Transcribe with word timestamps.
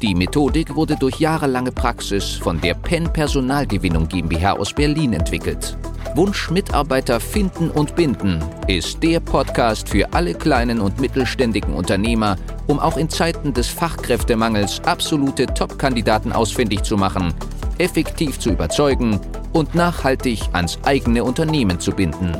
Die 0.00 0.14
Methodik 0.14 0.76
wurde 0.76 0.94
durch 0.94 1.18
jahrelange 1.18 1.72
Praxis 1.72 2.34
von 2.34 2.60
der 2.60 2.74
PEN 2.74 3.12
Personalgewinnung 3.12 4.06
GmbH 4.06 4.52
aus 4.52 4.72
Berlin 4.72 5.12
entwickelt. 5.12 5.76
Wunsch 6.14 6.50
Mitarbeiter 6.50 7.18
finden 7.18 7.68
und 7.68 7.96
binden 7.96 8.40
ist 8.68 9.02
der 9.02 9.18
Podcast 9.18 9.88
für 9.88 10.12
alle 10.12 10.34
kleinen 10.34 10.80
und 10.80 11.00
mittelständigen 11.00 11.74
Unternehmer, 11.74 12.36
um 12.68 12.78
auch 12.78 12.96
in 12.96 13.08
Zeiten 13.08 13.52
des 13.52 13.66
Fachkräftemangels 13.66 14.80
absolute 14.86 15.46
Top-Kandidaten 15.46 16.32
ausfindig 16.32 16.84
zu 16.84 16.96
machen, 16.96 17.34
effektiv 17.78 18.38
zu 18.38 18.50
überzeugen 18.50 19.18
und 19.52 19.74
nachhaltig 19.74 20.42
ans 20.52 20.78
eigene 20.84 21.24
Unternehmen 21.24 21.80
zu 21.80 21.90
binden. 21.90 22.36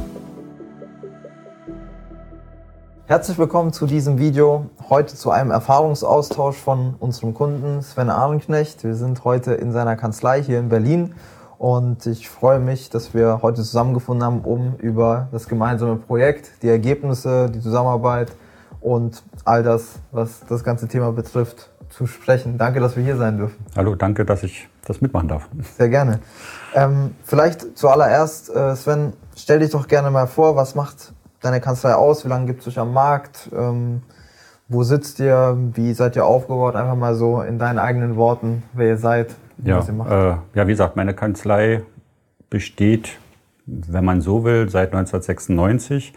Herzlich 3.09 3.39
willkommen 3.39 3.73
zu 3.73 3.87
diesem 3.87 4.19
Video. 4.19 4.67
Heute 4.91 5.15
zu 5.15 5.30
einem 5.30 5.51
Erfahrungsaustausch 5.51 6.59
von 6.59 6.95
unserem 7.01 7.33
Kunden 7.33 7.80
Sven 7.80 8.11
Ahrenknecht. 8.11 8.85
Wir 8.85 8.95
sind 8.95 9.25
heute 9.25 9.55
in 9.55 9.73
seiner 9.73 9.97
Kanzlei 9.97 10.43
hier 10.43 10.59
in 10.59 10.69
Berlin 10.69 11.15
und 11.57 12.05
ich 12.05 12.29
freue 12.29 12.61
mich, 12.61 12.91
dass 12.91 13.15
wir 13.15 13.41
heute 13.41 13.63
zusammengefunden 13.63 14.27
haben, 14.27 14.41
um 14.43 14.75
über 14.77 15.29
das 15.33 15.49
gemeinsame 15.49 15.97
Projekt, 15.97 16.51
die 16.61 16.69
Ergebnisse, 16.69 17.49
die 17.49 17.61
Zusammenarbeit 17.61 18.30
und 18.83 19.23
all 19.47 19.63
das, 19.63 20.01
was 20.13 20.41
das 20.47 20.63
ganze 20.63 20.87
Thema 20.87 21.10
betrifft, 21.10 21.71
zu 21.88 22.07
sprechen. 22.07 22.59
Danke, 22.59 22.79
dass 22.79 22.95
wir 22.95 23.02
hier 23.02 23.16
sein 23.16 23.38
dürfen. 23.38 23.57
Hallo, 23.75 23.95
danke, 23.95 24.27
dass 24.27 24.43
ich 24.43 24.69
das 24.85 25.01
mitmachen 25.01 25.29
darf. 25.29 25.49
Sehr 25.79 25.88
gerne. 25.88 26.21
Ähm, 26.75 27.15
vielleicht 27.25 27.79
zuallererst, 27.79 28.54
äh, 28.54 28.77
Sven, 28.77 29.15
stell 29.35 29.60
dich 29.60 29.71
doch 29.71 29.88
gerne 29.88 30.10
mal 30.10 30.27
vor, 30.27 30.57
was 30.57 30.75
macht 30.75 31.15
deine 31.41 31.61
Kanzlei 31.61 31.95
aus? 31.95 32.25
Wie 32.25 32.29
lange 32.29 32.47
gibt 32.47 32.61
es 32.61 32.69
euch 32.69 32.79
am 32.79 32.93
Markt? 32.93 33.51
Ähm, 33.57 34.03
wo 34.69 34.83
sitzt 34.83 35.19
ihr? 35.21 35.57
Wie 35.75 35.95
seid 35.95 36.17
ihr 36.17 36.27
aufgebaut? 36.27 36.77
Einfach 36.77 36.97
mal 36.97 37.15
so 37.15 37.41
in 37.41 37.59
deinen 37.59 37.79
eigenen 37.79 38.17
Worten, 38.17 38.63
wer 38.75 38.89
ihr 38.89 38.97
seid, 38.99 39.35
ja, 39.65 39.79
was 39.79 39.89
ihr 39.89 39.95
macht. 39.95 40.11
Äh, 40.11 40.37
ja, 40.55 40.66
wie 40.66 40.73
gesagt, 40.73 40.97
meine 40.97 41.15
Kanzlei 41.15 41.83
besteht, 42.51 43.19
wenn 43.66 44.05
man 44.05 44.21
so 44.21 44.45
will, 44.45 44.69
seit 44.69 44.89
1996. 44.95 46.13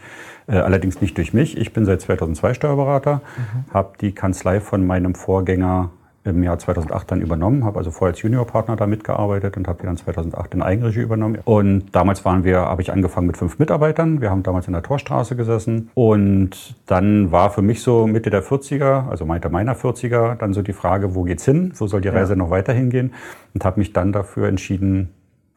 Äh, 0.47 0.57
allerdings 0.57 1.01
nicht 1.01 1.17
durch 1.17 1.33
mich. 1.33 1.57
Ich 1.57 1.71
bin 1.71 1.85
seit 1.85 2.01
2002 2.01 2.55
Steuerberater, 2.55 3.21
mhm. 3.37 3.73
habe 3.73 3.93
die 4.01 4.13
Kanzlei 4.13 4.59
von 4.59 4.85
meinem 4.85 5.15
Vorgänger 5.15 5.91
im 6.23 6.43
Jahr 6.43 6.59
2008 6.59 7.11
dann 7.11 7.21
übernommen, 7.21 7.63
habe 7.63 7.79
also 7.79 7.89
vorher 7.89 8.13
als 8.13 8.21
Juniorpartner 8.21 8.75
da 8.75 8.85
mitgearbeitet 8.85 9.57
und 9.57 9.67
habe 9.67 9.79
die 9.81 9.85
dann 9.87 9.97
2008 9.97 10.53
in 10.53 10.61
Eigenregie 10.61 11.01
übernommen. 11.01 11.39
Und 11.45 11.95
damals 11.95 12.23
waren 12.25 12.43
wir, 12.43 12.59
habe 12.59 12.81
ich 12.81 12.91
angefangen 12.91 13.27
mit 13.27 13.37
fünf 13.37 13.57
Mitarbeitern. 13.57 14.21
Wir 14.21 14.29
haben 14.29 14.43
damals 14.43 14.67
in 14.67 14.73
der 14.73 14.83
Torstraße 14.83 15.35
gesessen 15.35 15.89
und 15.95 16.75
dann 16.85 17.31
war 17.31 17.49
für 17.49 17.63
mich 17.63 17.81
so 17.81 18.05
Mitte 18.05 18.29
der 18.29 18.43
40er, 18.43 19.09
also 19.09 19.25
meinte 19.25 19.49
meiner 19.49 19.75
40er, 19.75 20.35
dann 20.35 20.53
so 20.53 20.61
die 20.61 20.73
Frage, 20.73 21.15
wo 21.15 21.23
geht's 21.23 21.45
hin? 21.45 21.73
Wo 21.75 21.87
soll 21.87 22.01
die 22.01 22.09
Reise 22.09 22.33
ja. 22.33 22.37
noch 22.37 22.51
weiter 22.51 22.73
hingehen? 22.73 23.13
Und 23.53 23.65
habe 23.65 23.79
mich 23.79 23.93
dann 23.93 24.11
dafür 24.11 24.47
entschieden, 24.47 25.09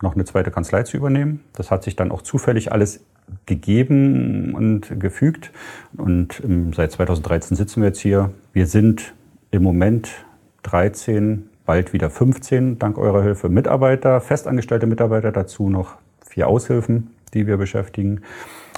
noch 0.02 0.14
eine 0.14 0.24
zweite 0.24 0.50
Kanzlei 0.50 0.82
zu 0.82 0.96
übernehmen. 0.96 1.40
Das 1.54 1.70
hat 1.70 1.82
sich 1.84 1.94
dann 1.96 2.10
auch 2.10 2.22
zufällig 2.22 2.72
alles 2.72 3.04
gegeben 3.46 4.54
und 4.54 5.00
gefügt. 5.00 5.50
Und 5.96 6.42
seit 6.74 6.92
2013 6.92 7.56
sitzen 7.56 7.82
wir 7.82 7.88
jetzt 7.88 8.00
hier. 8.00 8.30
Wir 8.52 8.66
sind 8.66 9.14
im 9.50 9.62
Moment 9.62 10.24
13, 10.64 11.48
bald 11.64 11.92
wieder 11.92 12.10
15, 12.10 12.78
dank 12.78 12.98
eurer 12.98 13.22
Hilfe, 13.22 13.48
Mitarbeiter, 13.48 14.20
festangestellte 14.20 14.86
Mitarbeiter, 14.86 15.30
dazu 15.30 15.70
noch 15.70 15.96
vier 16.26 16.48
Aushilfen, 16.48 17.10
die 17.32 17.46
wir 17.46 17.56
beschäftigen. 17.56 18.22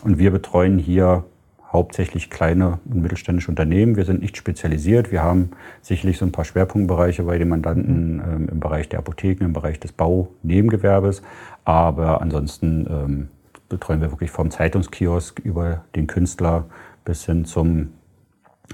Und 0.05 0.19
wir 0.19 0.31
betreuen 0.31 0.79
hier 0.79 1.25
hauptsächlich 1.73 2.31
kleine 2.31 2.79
und 2.85 3.03
mittelständische 3.03 3.51
Unternehmen. 3.51 3.97
Wir 3.97 4.05
sind 4.05 4.21
nicht 4.21 4.37
spezialisiert. 4.37 5.11
Wir 5.11 5.23
haben 5.23 5.51
sicherlich 5.83 6.19
so 6.19 6.25
ein 6.25 6.33
paar 6.33 6.45
Schwerpunktbereiche 6.45 7.23
bei 7.25 7.39
den 7.39 7.49
Mandanten 7.49 8.21
ähm, 8.21 8.49
im 8.51 8.61
Bereich 8.61 8.89
der 8.89 9.01
Apotheken, 9.01 9.45
im 9.45 9.53
Bereich 9.53 9.81
des 9.81 9.93
Bau-Nebengewerbes. 9.93 11.23
Aber 11.65 12.21
ansonsten 12.21 12.87
ähm, 12.89 13.29
betreuen 13.69 14.01
wir 14.01 14.11
wirklich 14.11 14.31
vom 14.31 14.51
Zeitungskiosk 14.51 15.41
über 15.41 15.85
den 15.95 16.07
Künstler 16.07 16.67
bis 17.05 17.27
hin 17.27 17.45
zum 17.45 17.93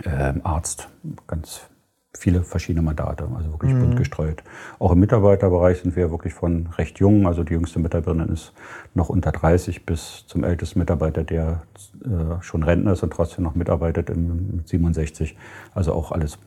ähm, 0.05 0.41
Arzt 0.45 0.89
ganz 1.27 1.69
viele 2.15 2.43
verschiedene 2.43 2.83
Mandate, 2.83 3.27
also 3.35 3.53
wirklich 3.53 3.73
mhm. 3.73 3.81
bunt 3.81 3.97
gestreut. 3.97 4.45
Auch 4.79 4.93
im 4.93 5.01
Mitarbeiterbereich 5.01 5.81
sind 5.81 5.97
wir 5.97 6.11
wirklich 6.11 6.35
von 6.35 6.69
recht 6.79 6.99
jung, 6.99 7.27
also 7.27 7.43
die 7.43 7.55
jüngste 7.55 7.79
Mitarbeiterin 7.79 8.29
ist 8.29 8.53
noch 8.95 9.09
unter 9.09 9.33
30 9.33 9.87
bis 9.87 10.25
zum 10.27 10.45
ältesten 10.45 10.79
Mitarbeiter, 10.79 11.25
der 11.25 11.63
äh, 12.05 12.43
schon 12.43 12.63
Rentner 12.63 12.93
ist 12.93 13.03
und 13.03 13.13
trotzdem 13.13 13.45
noch 13.45 13.55
mitarbeitet 13.55 14.11
im, 14.11 14.57
mit 14.57 14.69
67. 14.69 15.37
Also 15.75 15.95
auch 15.95 16.13
alles 16.13 16.39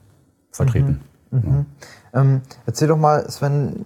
vertreten. 0.51 1.01
Mhm. 1.31 1.39
Mhm. 1.39 1.65
Ja. 2.13 2.21
Ähm, 2.21 2.41
erzähl 2.65 2.87
doch 2.87 2.97
mal, 2.97 3.29
Sven, 3.29 3.85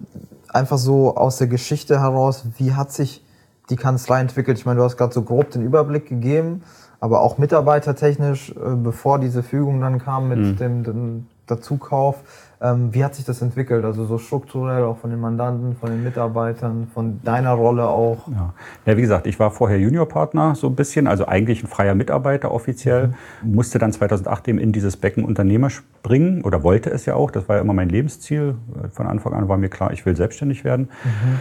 einfach 0.50 0.78
so 0.78 1.16
aus 1.16 1.38
der 1.38 1.48
Geschichte 1.48 2.02
heraus, 2.02 2.46
wie 2.58 2.74
hat 2.74 2.92
sich 2.92 3.26
die 3.70 3.78
Kanzlei 3.78 4.20
entwickelt? 4.20 4.58
Ich 4.58 4.66
meine, 4.66 4.80
du 4.80 4.84
hast 4.84 4.98
gerade 4.98 5.14
so 5.14 5.22
grob 5.22 5.52
den 5.52 5.64
Überblick 5.64 6.08
gegeben, 6.08 6.64
aber 7.00 7.22
auch 7.22 7.38
mitarbeitertechnisch, 7.38 8.52
äh, 8.52 8.76
bevor 8.76 9.20
diese 9.20 9.44
Fügung 9.44 9.80
dann 9.80 10.00
kam 10.00 10.28
mit 10.28 10.40
mhm. 10.40 10.56
dem, 10.58 10.84
dem 10.84 11.28
Dazukauf. 11.50 12.24
Ähm, 12.62 12.94
wie 12.94 13.06
hat 13.06 13.16
sich 13.16 13.24
das 13.24 13.42
entwickelt? 13.42 13.86
Also 13.86 14.06
so 14.06 14.18
strukturell 14.18 14.84
auch 14.84 14.98
von 14.98 15.10
den 15.10 15.20
Mandanten, 15.20 15.78
von 15.78 15.90
den 15.90 16.04
Mitarbeitern, 16.04 16.88
von 16.94 17.22
deiner 17.24 17.54
Rolle 17.54 17.88
auch? 17.88 18.28
Ja, 18.28 18.54
ja 18.86 18.98
wie 18.98 19.02
gesagt, 19.02 19.28
ich 19.28 19.40
war 19.40 19.52
vorher 19.52 19.80
Juniorpartner 19.80 20.56
so 20.56 20.68
ein 20.68 20.76
bisschen, 20.76 21.08
also 21.08 21.26
eigentlich 21.26 21.64
ein 21.64 21.68
freier 21.68 21.96
Mitarbeiter 21.96 22.52
offiziell, 22.52 23.14
mhm. 23.42 23.56
musste 23.56 23.80
dann 23.80 23.94
2008 23.94 24.50
eben 24.50 24.60
in 24.60 24.74
dieses 24.74 24.98
Becken 24.98 25.24
Unternehmer 25.24 25.70
springen 25.70 26.44
oder 26.44 26.62
wollte 26.64 26.90
es 26.90 27.06
ja 27.06 27.16
auch. 27.16 27.32
Das 27.32 27.48
war 27.48 27.56
ja 27.56 27.62
immer 27.62 27.74
mein 27.74 27.90
Lebensziel. 27.90 28.56
Von 28.92 29.08
Anfang 29.08 29.34
an 29.34 29.48
war 29.48 29.58
mir 29.58 29.70
klar, 29.70 29.94
ich 29.94 30.06
will 30.06 30.18
selbstständig 30.18 30.66
werden. 30.66 30.90
Mhm. 31.06 31.40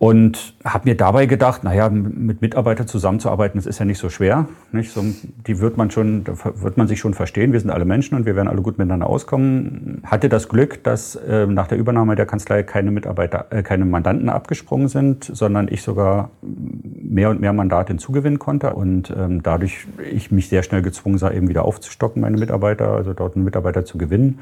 Und 0.00 0.54
habe 0.64 0.88
mir 0.88 0.96
dabei 0.96 1.26
gedacht, 1.26 1.64
naja, 1.64 1.90
mit 1.90 2.40
Mitarbeitern 2.40 2.86
zusammenzuarbeiten, 2.86 3.58
das 3.58 3.66
ist 3.66 3.80
ja 3.80 3.84
nicht 3.84 3.98
so 3.98 4.08
schwer. 4.08 4.46
Nicht? 4.70 4.92
So, 4.92 5.02
die 5.44 5.58
wird 5.58 5.76
man 5.76 5.90
schon, 5.90 6.22
da 6.22 6.34
wird 6.62 6.76
man 6.76 6.86
sich 6.86 7.00
schon 7.00 7.14
verstehen. 7.14 7.52
Wir 7.52 7.58
sind 7.58 7.70
alle 7.70 7.84
Menschen 7.84 8.14
und 8.16 8.24
wir 8.24 8.36
werden 8.36 8.46
alle 8.46 8.62
gut 8.62 8.78
miteinander 8.78 9.08
auskommen. 9.08 10.00
Hatte 10.04 10.28
das 10.28 10.48
Glück, 10.48 10.84
dass 10.84 11.16
äh, 11.16 11.46
nach 11.46 11.66
der 11.66 11.78
Übernahme 11.78 12.14
der 12.14 12.26
Kanzlei 12.26 12.62
keine 12.62 12.92
Mitarbeiter, 12.92 13.46
äh, 13.50 13.64
keine 13.64 13.86
Mandanten 13.86 14.28
abgesprungen 14.28 14.86
sind, 14.86 15.24
sondern 15.24 15.66
ich 15.66 15.82
sogar 15.82 16.30
mehr 16.42 17.30
und 17.30 17.40
mehr 17.40 17.52
Mandate 17.52 17.88
hinzugewinnen 17.88 18.38
konnte. 18.38 18.74
Und 18.74 19.10
ähm, 19.10 19.42
dadurch 19.42 19.88
ich 20.12 20.30
mich 20.30 20.48
sehr 20.48 20.62
schnell 20.62 20.82
gezwungen 20.82 21.18
sah, 21.18 21.32
eben 21.32 21.48
wieder 21.48 21.64
aufzustocken, 21.64 22.22
meine 22.22 22.38
Mitarbeiter, 22.38 22.92
also 22.92 23.14
dort 23.14 23.34
einen 23.34 23.44
Mitarbeiter 23.44 23.84
zu 23.84 23.98
gewinnen. 23.98 24.38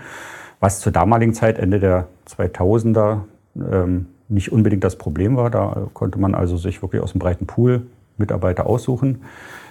Was 0.60 0.80
zur 0.80 0.92
damaligen 0.92 1.32
Zeit, 1.32 1.58
Ende 1.58 1.80
der 1.80 2.08
2000er, 2.28 3.20
ähm, 3.56 4.06
nicht 4.28 4.52
unbedingt 4.52 4.84
das 4.84 4.96
Problem 4.96 5.36
war. 5.36 5.50
Da 5.50 5.88
konnte 5.94 6.18
man 6.18 6.34
also 6.34 6.56
sich 6.56 6.82
wirklich 6.82 7.02
aus 7.02 7.12
dem 7.12 7.18
breiten 7.18 7.46
Pool 7.46 7.86
Mitarbeiter 8.18 8.66
aussuchen. 8.66 9.22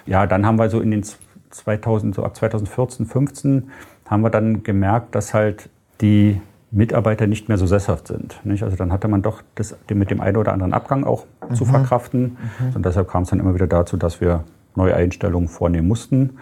Ja, 0.06 0.26
dann 0.26 0.46
haben 0.46 0.58
wir 0.58 0.70
so 0.70 0.80
in 0.80 0.90
den 0.90 1.04
2000, 1.50 2.14
so 2.14 2.24
ab 2.24 2.36
2014, 2.36 3.06
15 3.06 3.70
haben 4.06 4.22
wir 4.22 4.30
dann 4.30 4.62
gemerkt, 4.62 5.14
dass 5.14 5.34
halt 5.34 5.68
die 6.00 6.40
Mitarbeiter 6.70 7.26
nicht 7.26 7.48
mehr 7.48 7.58
so 7.58 7.66
sesshaft 7.66 8.08
sind. 8.08 8.40
Nicht? 8.44 8.62
Also 8.62 8.76
dann 8.76 8.92
hatte 8.92 9.08
man 9.08 9.22
doch 9.22 9.42
das 9.54 9.76
mit 9.92 10.10
dem 10.10 10.20
einen 10.20 10.36
oder 10.36 10.52
anderen 10.52 10.72
Abgang 10.72 11.04
auch 11.04 11.24
mhm. 11.48 11.54
zu 11.54 11.64
verkraften. 11.64 12.36
Mhm. 12.58 12.76
Und 12.76 12.86
deshalb 12.86 13.08
kam 13.08 13.22
es 13.22 13.30
dann 13.30 13.40
immer 13.40 13.54
wieder 13.54 13.66
dazu, 13.66 13.96
dass 13.96 14.20
wir 14.20 14.44
Neueinstellungen 14.74 15.48
vornehmen 15.48 15.88
mussten 15.88 16.38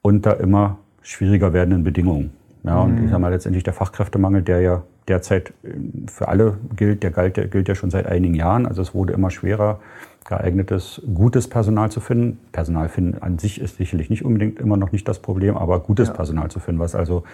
unter 0.00 0.40
immer 0.40 0.78
schwieriger 1.02 1.52
werdenden 1.52 1.84
Bedingungen. 1.84 2.32
Ja, 2.62 2.80
und 2.80 2.96
mhm. 2.96 3.04
ich 3.04 3.10
sage 3.10 3.20
mal 3.20 3.30
letztendlich 3.30 3.64
der 3.64 3.72
Fachkräftemangel, 3.72 4.42
der 4.42 4.60
ja 4.60 4.82
derzeit 5.08 5.52
äh, 5.62 5.70
für 6.06 6.28
alle 6.28 6.58
gilt, 6.76 7.02
der 7.02 7.10
der 7.10 7.48
gilt 7.48 7.68
ja 7.68 7.74
schon 7.74 7.90
seit 7.90 8.06
einigen 8.06 8.34
Jahren. 8.34 8.66
Also 8.66 8.82
es 8.82 8.94
wurde 8.94 9.12
immer 9.12 9.30
schwerer, 9.30 9.80
geeignetes, 10.24 11.00
gutes 11.14 11.48
Personal 11.48 11.90
zu 11.90 12.00
finden. 12.00 12.38
Personal 12.52 12.88
finden 12.88 13.22
an 13.22 13.38
sich 13.38 13.60
ist 13.60 13.78
sicherlich 13.78 14.10
nicht 14.10 14.24
unbedingt 14.24 14.58
immer 14.58 14.76
noch 14.76 14.92
nicht 14.92 15.08
das 15.08 15.20
Problem, 15.20 15.56
aber 15.56 15.80
gutes 15.80 16.08
ja. 16.08 16.14
Personal 16.14 16.50
zu 16.50 16.60
finden, 16.60 16.80
was 16.80 16.94
also 16.94 17.24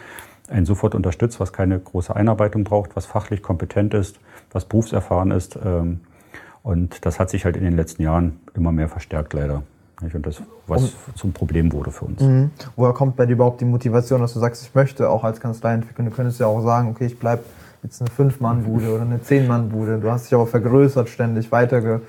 einen 0.48 0.66
sofort 0.66 0.94
unterstützt, 0.94 1.40
was 1.40 1.52
keine 1.52 1.78
große 1.78 2.14
Einarbeitung 2.14 2.64
braucht, 2.64 2.96
was 2.96 3.06
fachlich 3.06 3.42
kompetent 3.42 3.94
ist, 3.94 4.20
was 4.52 4.64
berufserfahren 4.64 5.30
ist. 5.30 5.58
Ähm, 5.64 6.00
und 6.62 7.04
das 7.04 7.18
hat 7.18 7.30
sich 7.30 7.44
halt 7.44 7.56
in 7.56 7.64
den 7.64 7.76
letzten 7.76 8.02
Jahren 8.02 8.40
immer 8.54 8.72
mehr 8.72 8.88
verstärkt, 8.88 9.32
leider. 9.32 9.62
Und 10.00 10.26
das, 10.26 10.42
was 10.66 10.82
und, 10.82 11.16
zum 11.16 11.32
Problem 11.32 11.72
wurde 11.72 11.90
für 11.90 12.04
uns. 12.04 12.20
Mhm. 12.20 12.50
Woher 12.76 12.92
kommt 12.92 13.16
bei 13.16 13.26
dir 13.26 13.34
überhaupt 13.34 13.60
die 13.60 13.64
Motivation, 13.64 14.20
dass 14.20 14.34
du 14.34 14.40
sagst, 14.40 14.62
ich 14.62 14.74
möchte 14.74 15.08
auch 15.08 15.24
als 15.24 15.40
Kanzlei 15.40 15.74
entwickeln? 15.74 16.06
Du 16.06 16.14
könntest 16.14 16.40
ja 16.40 16.46
auch 16.46 16.60
sagen, 16.60 16.88
okay, 16.88 17.06
ich 17.06 17.18
bleibe 17.18 17.44
jetzt 17.84 18.00
eine 18.00 18.10
Fünf-Mann-Bude 18.10 18.92
oder 18.92 19.02
eine 19.02 19.22
Zehn-Mann-Bude. 19.22 19.98
Du 19.98 20.10
hast 20.10 20.26
dich 20.26 20.34
aber 20.34 20.46
vergrößert, 20.46 21.08
ständig 21.08 21.52
weiterge. 21.52 22.00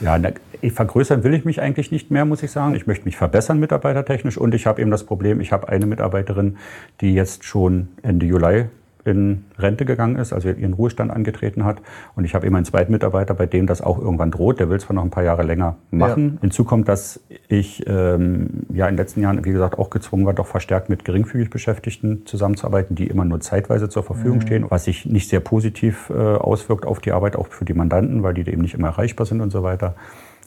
Ja, 0.00 0.18
vergrößern 0.62 1.24
will 1.24 1.34
ich 1.34 1.44
mich 1.44 1.60
eigentlich 1.60 1.90
nicht 1.90 2.10
mehr, 2.10 2.24
muss 2.24 2.42
ich 2.42 2.50
sagen. 2.50 2.74
Ich 2.74 2.86
möchte 2.86 3.04
mich 3.04 3.16
verbessern 3.16 3.58
mitarbeitertechnisch 3.58 4.36
und 4.36 4.54
ich 4.54 4.66
habe 4.66 4.80
eben 4.80 4.90
das 4.90 5.04
Problem, 5.04 5.40
ich 5.40 5.52
habe 5.52 5.68
eine 5.68 5.86
Mitarbeiterin, 5.86 6.58
die 7.00 7.14
jetzt 7.14 7.44
schon 7.44 7.88
Ende 8.02 8.26
Juli 8.26 8.66
in 9.04 9.44
Rente 9.58 9.84
gegangen 9.84 10.16
ist, 10.16 10.32
also 10.32 10.48
ihren 10.48 10.74
Ruhestand 10.74 11.10
angetreten 11.10 11.64
hat. 11.64 11.78
Und 12.14 12.24
ich 12.24 12.34
habe 12.34 12.46
eben 12.46 12.54
einen 12.54 12.64
zweiten 12.64 12.92
Mitarbeiter, 12.92 13.34
bei 13.34 13.46
dem 13.46 13.66
das 13.66 13.80
auch 13.80 13.98
irgendwann 13.98 14.30
droht. 14.30 14.60
Der 14.60 14.70
will 14.70 14.78
zwar 14.78 14.94
noch 14.94 15.02
ein 15.02 15.10
paar 15.10 15.24
Jahre 15.24 15.42
länger 15.42 15.76
machen. 15.90 16.34
Ja. 16.34 16.40
Hinzu 16.42 16.64
kommt, 16.64 16.88
dass 16.88 17.20
ich 17.52 17.86
ähm, 17.86 18.64
ja 18.72 18.86
in 18.86 18.94
den 18.94 18.96
letzten 18.96 19.20
Jahren, 19.20 19.44
wie 19.44 19.52
gesagt, 19.52 19.78
auch 19.78 19.90
gezwungen 19.90 20.24
war, 20.24 20.32
doch 20.32 20.46
verstärkt 20.46 20.88
mit 20.88 21.04
geringfügig 21.04 21.50
Beschäftigten 21.50 22.24
zusammenzuarbeiten, 22.24 22.96
die 22.96 23.06
immer 23.08 23.26
nur 23.26 23.40
zeitweise 23.40 23.90
zur 23.90 24.02
Verfügung 24.02 24.38
mhm. 24.38 24.42
stehen, 24.42 24.66
was 24.70 24.84
sich 24.84 25.04
nicht 25.04 25.28
sehr 25.28 25.40
positiv 25.40 26.08
äh, 26.08 26.14
auswirkt 26.14 26.86
auf 26.86 27.00
die 27.00 27.12
Arbeit, 27.12 27.36
auch 27.36 27.48
für 27.48 27.66
die 27.66 27.74
Mandanten, 27.74 28.22
weil 28.22 28.32
die 28.32 28.40
eben 28.50 28.62
nicht 28.62 28.72
immer 28.72 28.88
erreichbar 28.88 29.26
sind 29.26 29.42
und 29.42 29.50
so 29.50 29.62
weiter. 29.62 29.94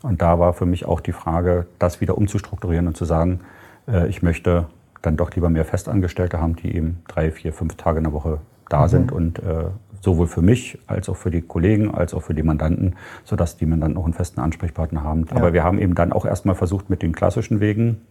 Und 0.01 0.23
da 0.23 0.39
war 0.39 0.53
für 0.53 0.65
mich 0.65 0.85
auch 0.85 0.99
die 0.99 1.11
Frage, 1.11 1.67
das 1.77 2.01
wieder 2.01 2.17
umzustrukturieren 2.17 2.87
und 2.87 2.97
zu 2.97 3.05
sagen, 3.05 3.41
äh, 3.87 4.07
ich 4.07 4.23
möchte 4.23 4.65
dann 5.03 5.15
doch 5.15 5.29
lieber 5.35 5.51
mehr 5.51 5.65
Festangestellte 5.65 6.41
haben, 6.41 6.55
die 6.55 6.75
eben 6.75 7.03
drei, 7.07 7.29
vier, 7.29 7.53
fünf 7.53 7.75
Tage 7.75 7.99
in 7.99 8.05
der 8.05 8.13
Woche 8.13 8.39
da 8.67 8.83
mhm. 8.83 8.87
sind 8.87 9.11
und 9.11 9.39
äh, 9.39 9.65
sowohl 10.01 10.27
für 10.27 10.41
mich 10.41 10.77
als 10.87 11.09
auch 11.09 11.17
für 11.17 11.31
die 11.31 11.41
Kollegen 11.41 11.93
als 11.93 12.13
auch 12.13 12.21
für 12.21 12.33
die 12.33 12.43
Mandanten, 12.43 12.95
sodass 13.23 13.57
die 13.57 13.65
Mandanten 13.65 13.97
auch 13.97 14.05
einen 14.05 14.13
festen 14.13 14.39
Ansprechpartner 14.39 15.03
haben. 15.03 15.25
Ja. 15.29 15.37
Aber 15.37 15.53
wir 15.53 15.63
haben 15.63 15.79
eben 15.79 15.95
dann 15.95 16.11
auch 16.11 16.25
erstmal 16.25 16.55
versucht, 16.55 16.89
mit 16.89 17.01
den 17.01 17.13
klassischen 17.13 17.59
Wegen 17.59 18.01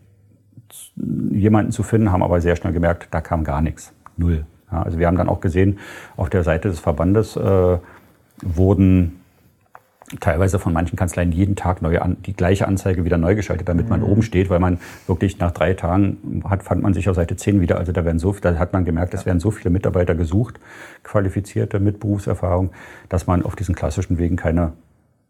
jemanden 1.31 1.73
zu 1.73 1.83
finden, 1.83 2.11
haben 2.13 2.23
aber 2.23 2.41
sehr 2.41 2.57
schnell 2.57 2.73
gemerkt, 2.73 3.09
da 3.11 3.21
kam 3.21 3.45
gar 3.45 3.61
nichts. 3.61 3.93
Null. 4.17 4.47
Ja, 4.71 4.83
also 4.83 4.99
wir 4.99 5.07
haben 5.07 5.17
dann 5.17 5.29
auch 5.29 5.41
gesehen, 5.41 5.79
auf 6.17 6.31
der 6.31 6.43
Seite 6.43 6.69
des 6.69 6.81
Verbandes 6.81 7.37
äh, 7.37 7.79
wurden 8.43 9.21
teilweise 10.21 10.59
von 10.59 10.73
manchen 10.73 10.97
Kanzleien 10.97 11.33
jeden 11.33 11.57
Tag 11.57 11.83
neue 11.83 12.03
an, 12.03 12.17
die 12.25 12.35
gleiche 12.35 12.67
Anzeige 12.67 13.05
wieder 13.05 13.19
neu 13.19 13.35
geschaltet, 13.35 13.69
damit 13.69 13.89
man 13.89 14.01
mhm. 14.01 14.07
oben 14.07 14.23
steht, 14.23 14.51
weil 14.51 14.61
man 14.61 14.79
wirklich 15.07 15.39
nach 15.39 15.51
drei 15.51 15.75
Tagen 15.75 16.43
hat, 16.49 16.63
fand 16.63 16.83
man 16.83 16.95
sich 16.95 17.09
auf 17.09 17.17
Seite 17.17 17.37
10 17.37 17.61
wieder. 17.61 17.79
Also 17.79 17.93
da 17.93 18.05
werden 18.05 18.19
so, 18.19 18.33
da 18.33 18.59
hat 18.59 18.73
man 18.73 18.85
gemerkt, 18.85 19.15
es 19.15 19.27
werden 19.27 19.41
so 19.41 19.51
viele 19.51 19.71
Mitarbeiter 19.71 20.15
gesucht, 20.15 20.61
qualifizierte 21.03 21.81
mit 21.81 22.01
Berufserfahrung, 22.01 22.71
dass 23.09 23.27
man 23.27 23.43
auf 23.43 23.57
diesen 23.57 23.75
klassischen 23.75 24.19
Wegen 24.19 24.37
keine 24.37 24.73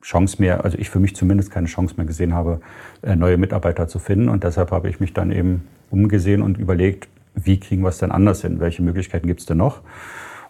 Chance 0.02 0.36
mehr, 0.40 0.64
also 0.64 0.76
ich 0.76 0.90
für 0.90 1.00
mich 1.00 1.16
zumindest 1.16 1.50
keine 1.50 1.66
Chance 1.66 1.94
mehr 1.96 2.04
gesehen 2.04 2.34
habe, 2.34 2.60
äh, 3.02 3.16
neue 3.16 3.38
Mitarbeiter 3.38 3.88
zu 3.88 3.98
finden. 3.98 4.28
Und 4.28 4.44
deshalb 4.44 4.70
habe 4.70 4.88
ich 4.88 5.00
mich 5.00 5.14
dann 5.14 5.32
eben 5.32 5.66
umgesehen 5.90 6.42
und 6.42 6.58
überlegt, 6.58 7.08
wie 7.34 7.58
kriegen 7.58 7.82
wir 7.82 7.88
es 7.88 7.98
denn 7.98 8.12
anders 8.12 8.42
hin? 8.42 8.60
Welche 8.60 8.82
Möglichkeiten 8.82 9.26
gibt 9.26 9.40
es 9.40 9.46
denn 9.46 9.56
noch? 9.56 9.80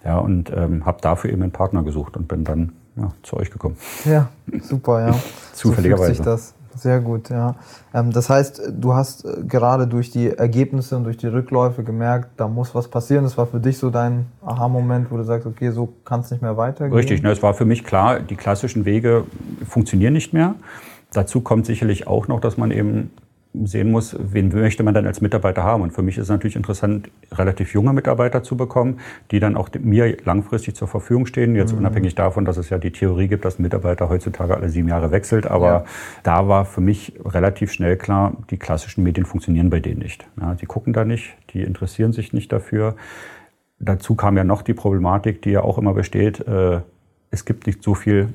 Ja, 0.04 0.18
und 0.18 0.52
ähm, 0.54 0.84
habe 0.84 1.00
dafür 1.00 1.30
eben 1.30 1.42
einen 1.42 1.52
Partner 1.52 1.82
gesucht 1.82 2.16
und 2.16 2.28
bin 2.28 2.44
dann 2.44 2.72
ja, 2.96 3.10
zu 3.22 3.36
euch 3.36 3.50
gekommen. 3.50 3.76
Ja, 4.04 4.28
super, 4.62 5.08
ja. 5.08 5.14
Zufälligerweise. 5.52 6.08
So 6.08 6.14
sich 6.14 6.24
das. 6.24 6.54
Sehr 6.76 7.00
gut, 7.00 7.30
ja. 7.30 7.54
Ähm, 7.92 8.10
das 8.10 8.28
heißt, 8.28 8.72
du 8.76 8.94
hast 8.94 9.24
äh, 9.24 9.42
gerade 9.46 9.86
durch 9.86 10.10
die 10.10 10.28
Ergebnisse 10.28 10.96
und 10.96 11.04
durch 11.04 11.16
die 11.16 11.28
Rückläufe 11.28 11.84
gemerkt, 11.84 12.30
da 12.36 12.48
muss 12.48 12.74
was 12.74 12.88
passieren. 12.88 13.24
Das 13.24 13.38
war 13.38 13.46
für 13.46 13.60
dich 13.60 13.78
so 13.78 13.90
dein 13.90 14.26
Aha-Moment, 14.44 15.10
wo 15.10 15.16
du 15.16 15.24
sagst, 15.24 15.46
okay, 15.46 15.70
so 15.70 15.94
kann 16.04 16.20
es 16.20 16.30
nicht 16.30 16.42
mehr 16.42 16.56
weitergehen. 16.56 16.96
Richtig, 16.96 17.22
ne, 17.22 17.30
es 17.30 17.42
war 17.42 17.54
für 17.54 17.64
mich 17.64 17.84
klar, 17.84 18.20
die 18.20 18.36
klassischen 18.36 18.84
Wege 18.84 19.24
funktionieren 19.68 20.12
nicht 20.12 20.32
mehr. 20.32 20.56
Dazu 21.12 21.40
kommt 21.40 21.64
sicherlich 21.66 22.08
auch 22.08 22.26
noch, 22.26 22.40
dass 22.40 22.56
man 22.56 22.72
eben 22.72 23.12
sehen 23.62 23.90
muss, 23.92 24.16
wen 24.18 24.48
möchte 24.48 24.82
man 24.82 24.94
dann 24.94 25.06
als 25.06 25.20
Mitarbeiter 25.20 25.62
haben. 25.62 25.82
Und 25.82 25.92
für 25.92 26.02
mich 26.02 26.18
ist 26.18 26.24
es 26.24 26.28
natürlich 26.28 26.56
interessant, 26.56 27.08
relativ 27.32 27.72
junge 27.72 27.92
Mitarbeiter 27.92 28.42
zu 28.42 28.56
bekommen, 28.56 28.98
die 29.30 29.38
dann 29.38 29.56
auch 29.56 29.68
mir 29.78 30.16
langfristig 30.24 30.74
zur 30.74 30.88
Verfügung 30.88 31.26
stehen. 31.26 31.54
Jetzt 31.54 31.72
mhm. 31.72 31.78
unabhängig 31.78 32.14
davon, 32.16 32.44
dass 32.44 32.56
es 32.56 32.70
ja 32.70 32.78
die 32.78 32.90
Theorie 32.90 33.28
gibt, 33.28 33.44
dass 33.44 33.58
ein 33.58 33.62
Mitarbeiter 33.62 34.08
heutzutage 34.08 34.56
alle 34.56 34.68
sieben 34.68 34.88
Jahre 34.88 35.12
wechselt. 35.12 35.46
Aber 35.46 35.66
ja. 35.66 35.84
da 36.24 36.48
war 36.48 36.64
für 36.64 36.80
mich 36.80 37.14
relativ 37.24 37.72
schnell 37.72 37.96
klar, 37.96 38.36
die 38.50 38.56
klassischen 38.56 39.04
Medien 39.04 39.24
funktionieren 39.24 39.70
bei 39.70 39.80
denen 39.80 40.00
nicht. 40.00 40.26
Ja, 40.40 40.54
die 40.54 40.66
gucken 40.66 40.92
da 40.92 41.04
nicht, 41.04 41.36
die 41.50 41.62
interessieren 41.62 42.12
sich 42.12 42.32
nicht 42.32 42.52
dafür. 42.52 42.96
Dazu 43.78 44.14
kam 44.14 44.36
ja 44.36 44.44
noch 44.44 44.62
die 44.62 44.74
Problematik, 44.74 45.42
die 45.42 45.50
ja 45.50 45.62
auch 45.62 45.78
immer 45.78 45.94
besteht, 45.94 46.40
äh, 46.40 46.80
es 47.34 47.44
gibt 47.44 47.66
nicht 47.66 47.82
so 47.82 47.94
viel, 47.94 48.32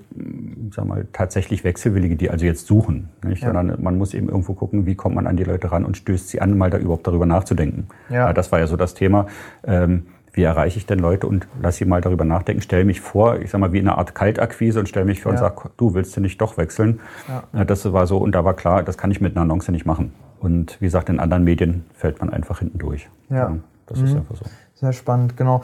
sag 0.71 0.85
mal, 0.85 1.07
tatsächlich 1.13 1.63
Wechselwillige, 1.63 2.15
die 2.15 2.29
also 2.29 2.45
jetzt 2.45 2.67
suchen, 2.67 3.09
nicht? 3.23 3.41
Ja. 3.41 3.53
sondern 3.53 3.81
man 3.81 3.97
muss 3.97 4.13
eben 4.13 4.27
irgendwo 4.27 4.53
gucken, 4.53 4.85
wie 4.85 4.95
kommt 4.95 5.15
man 5.15 5.25
an 5.25 5.37
die 5.37 5.45
Leute 5.45 5.71
ran 5.71 5.85
und 5.85 5.97
stößt 5.97 6.29
sie 6.29 6.41
an, 6.41 6.57
mal 6.57 6.69
da 6.69 6.77
überhaupt 6.77 7.07
darüber 7.07 7.25
nachzudenken. 7.25 7.87
Ja. 8.09 8.27
ja 8.27 8.33
das 8.33 8.51
war 8.51 8.59
ja 8.59 8.67
so 8.67 8.75
das 8.75 8.93
Thema. 8.93 9.27
Ähm, 9.63 10.07
wie 10.33 10.43
erreiche 10.43 10.77
ich 10.77 10.85
denn 10.85 10.99
Leute 10.99 11.27
und 11.27 11.47
lass 11.61 11.77
sie 11.77 11.85
mal 11.85 12.01
darüber 12.01 12.23
nachdenken, 12.23 12.61
stell 12.61 12.85
mich 12.85 13.01
vor, 13.01 13.39
ich 13.39 13.49
sag 13.49 13.59
mal, 13.59 13.73
wie 13.73 13.79
eine 13.79 13.97
Art 13.97 14.13
Kaltakquise 14.13 14.79
und 14.79 14.87
stell 14.87 15.05
mich 15.05 15.21
vor 15.21 15.33
ja. 15.33 15.39
und 15.39 15.43
sag, 15.43 15.77
du 15.77 15.95
willst 15.95 16.15
du 16.15 16.21
nicht 16.21 16.39
doch 16.39 16.57
wechseln? 16.57 16.99
Ja. 17.53 17.65
Das 17.65 17.91
war 17.91 18.05
so, 18.05 18.17
und 18.17 18.33
da 18.33 18.45
war 18.45 18.53
klar, 18.53 18.83
das 18.83 18.97
kann 18.97 19.09
ich 19.11 19.21
mit 19.21 19.35
einer 19.35 19.41
Annonce 19.41 19.69
nicht 19.69 19.85
machen. 19.85 20.13
Und 20.39 20.79
wie 20.79 20.85
gesagt, 20.85 21.09
in 21.09 21.19
anderen 21.19 21.43
Medien 21.43 21.85
fällt 21.93 22.19
man 22.19 22.29
einfach 22.29 22.59
hinten 22.59 22.77
durch. 22.77 23.09
Ja. 23.29 23.57
Das 23.87 23.99
mhm. 23.99 24.05
ist 24.05 24.15
einfach 24.15 24.35
so. 24.35 24.45
Sehr 24.75 24.93
spannend, 24.93 25.35
genau. 25.35 25.61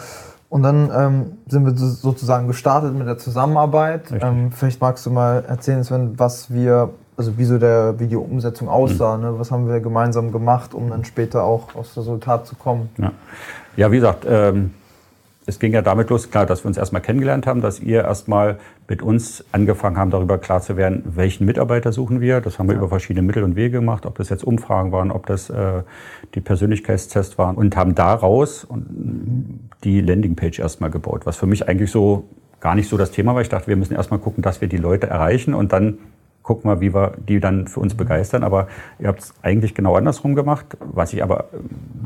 Und 0.50 0.64
dann 0.64 0.92
ähm, 0.96 1.38
sind 1.48 1.66
wir 1.66 1.76
sozusagen 1.76 2.48
gestartet 2.48 2.94
mit 2.94 3.08
der 3.08 3.18
Zusammenarbeit. 3.18 4.12
Ähm, 4.22 4.52
vielleicht 4.52 4.80
magst 4.80 5.06
du 5.06 5.10
mal 5.10 5.44
erzählen, 5.48 5.84
Sven, 5.84 6.18
was 6.18 6.54
wir, 6.54 6.92
also 7.18 7.38
wie 7.38 7.46
so 7.46 7.58
der 7.58 8.00
Videoumsetzung 8.00 8.70
aussah. 8.70 9.18
Mhm. 9.18 9.24
Ne? 9.24 9.40
Was 9.40 9.52
haben 9.52 9.68
wir 9.68 9.80
gemeinsam 9.80 10.32
gemacht, 10.32 10.74
um 10.74 10.90
dann 10.90 11.04
später 11.04 11.44
auch 11.44 11.76
aufs 11.76 11.98
Resultat 11.98 12.46
zu 12.46 12.56
kommen? 12.56 12.90
Ja, 12.98 13.12
ja 13.76 13.92
wie 13.92 13.96
gesagt, 13.96 14.26
ähm, 14.30 14.74
es 15.48 15.60
ging 15.60 15.74
ja 15.74 15.82
damit 15.82 16.10
los, 16.10 16.32
klar, 16.32 16.46
dass 16.46 16.64
wir 16.64 16.68
uns 16.68 16.78
erstmal 16.78 17.02
kennengelernt 17.02 17.46
haben, 17.46 17.62
dass 17.62 17.80
ihr 17.80 18.04
erstmal 18.04 18.58
mit 18.88 19.04
uns 19.04 19.46
angefangen 19.52 19.98
haben, 19.98 20.10
darüber 20.10 20.40
klar 20.40 20.62
zu 20.62 20.76
werden, 20.76 21.04
welchen 21.06 21.46
Mitarbeiter 21.46 21.92
suchen 21.92 22.20
wir. 22.20 22.42
Das 22.42 22.58
haben 22.58 22.68
wir 22.68 22.74
ja. 22.74 22.80
über 22.80 22.90
verschiedene 22.90 23.26
Mittel 23.26 23.44
und 23.44 23.56
Wege 23.56 23.80
gemacht, 23.80 24.06
ob 24.06 24.18
das 24.18 24.30
jetzt 24.30 24.44
Umfragen 24.44 24.92
waren, 24.92 25.12
ob 25.12 25.28
das 25.28 25.50
äh, 25.52 25.84
die 26.34 26.42
Persönlichkeitstests 26.42 27.38
waren 27.38 27.56
und 27.56 27.76
haben 27.76 27.94
daraus 27.94 28.68
die 29.84 30.02
Landingpage 30.02 30.60
erstmal 30.60 30.90
gebaut, 30.90 31.26
was 31.26 31.38
für 31.38 31.46
mich 31.46 31.68
eigentlich 31.68 31.92
so 31.92 32.26
gar 32.60 32.74
nicht 32.74 32.90
so 32.90 32.98
das 32.98 33.12
Thema 33.12 33.36
war. 33.36 33.42
Ich 33.42 33.50
dachte, 33.50 33.68
wir 33.68 33.76
müssen 33.76 33.94
erstmal 33.94 34.20
gucken, 34.20 34.42
dass 34.42 34.62
wir 34.62 34.68
die 34.68 34.78
Leute 34.78 35.08
erreichen 35.08 35.54
und 35.54 35.72
dann 35.72 36.00
gucken 36.46 36.70
wir, 36.70 36.80
wie 36.80 36.94
wir 36.94 37.14
die 37.28 37.40
dann 37.40 37.68
für 37.68 37.80
uns 37.80 37.96
begeistern. 37.96 38.44
Aber 38.44 38.68
ihr 39.00 39.08
habt 39.08 39.22
es 39.22 39.34
eigentlich 39.42 39.74
genau 39.74 39.96
andersrum 39.96 40.36
gemacht, 40.36 40.78
was 40.80 41.12
ich 41.12 41.24
aber, 41.24 41.46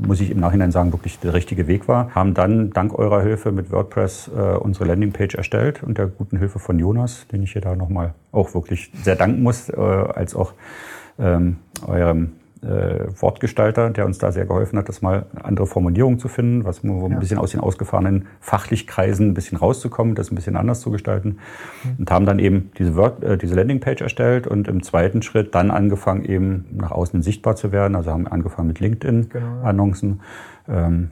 muss 0.08 0.22
ich 0.22 0.32
im 0.32 0.40
Nachhinein 0.40 0.72
sagen, 0.72 0.94
wirklich 0.94 1.20
der 1.20 1.34
richtige 1.34 1.68
Weg 1.68 1.88
war. 1.88 2.16
Haben 2.16 2.34
dann 2.34 2.72
dank 2.72 2.98
eurer 2.98 3.22
Hilfe 3.22 3.52
mit 3.52 3.70
WordPress 3.70 4.32
äh, 4.36 4.58
unsere 4.58 4.86
Landingpage 4.86 5.36
erstellt 5.36 5.84
und 5.84 5.98
der 5.98 6.08
guten 6.08 6.38
Hilfe 6.38 6.58
von 6.58 6.80
Jonas, 6.80 7.28
den 7.28 7.44
ich 7.44 7.52
hier 7.52 7.62
da 7.62 7.76
nochmal 7.76 8.14
auch 8.32 8.54
wirklich 8.54 8.92
sehr 9.04 9.18
danken 9.18 9.44
muss, 9.44 9.70
äh, 9.70 9.76
als 9.76 10.36
auch 10.36 10.54
ähm, 11.20 11.58
eurem 11.86 12.32
äh, 12.62 13.08
Wortgestalter, 13.22 13.90
der 13.90 14.06
uns 14.06 14.18
da 14.18 14.32
sehr 14.32 14.46
geholfen 14.46 14.78
hat, 14.78 14.90
das 14.90 15.02
mal 15.02 15.26
andere 15.42 15.66
Formulierungen 15.66 16.20
zu 16.20 16.28
finden, 16.28 16.66
was 16.66 16.84
ja. 16.84 16.92
ein 16.92 17.20
bisschen 17.20 17.38
aus 17.38 17.52
den 17.52 17.62
ausgefahrenen 17.62 18.28
Fachlichkreisen 18.42 19.30
ein 19.30 19.34
bisschen 19.34 19.58
rauszukommen, 19.58 20.16
das 20.16 20.32
ein 20.32 20.36
bisschen 20.36 20.58
anders 20.58 20.82
zu 20.82 20.92
gestalten. 20.92 21.38
Mhm. 21.84 21.96
Und 22.00 22.12
haben 22.12 22.26
dann 22.26 22.40
eben 22.40 22.72
diese, 22.78 22.96
Word, 22.96 23.24
äh, 23.24 23.38
diese 23.38 23.56
Landingpage 23.56 24.02
erstellt 24.02 24.46
und 24.46 24.68
im 24.68 24.84
zweiten 24.84 25.22
Schritt 25.22 25.56
dann 25.56 25.72
angefangen, 25.72 26.26
eben 26.26 26.66
nach 26.72 26.92
außen 26.92 27.22
sichtbar 27.22 27.56
zu 27.56 27.72
werden. 27.72 27.96
Also 27.96 28.12
haben 28.12 28.28
angefangen 28.28 28.68
mit 28.68 28.80
LinkedIn-Annoncen, 28.80 30.20
genau. 30.66 30.80
ähm, 30.80 31.12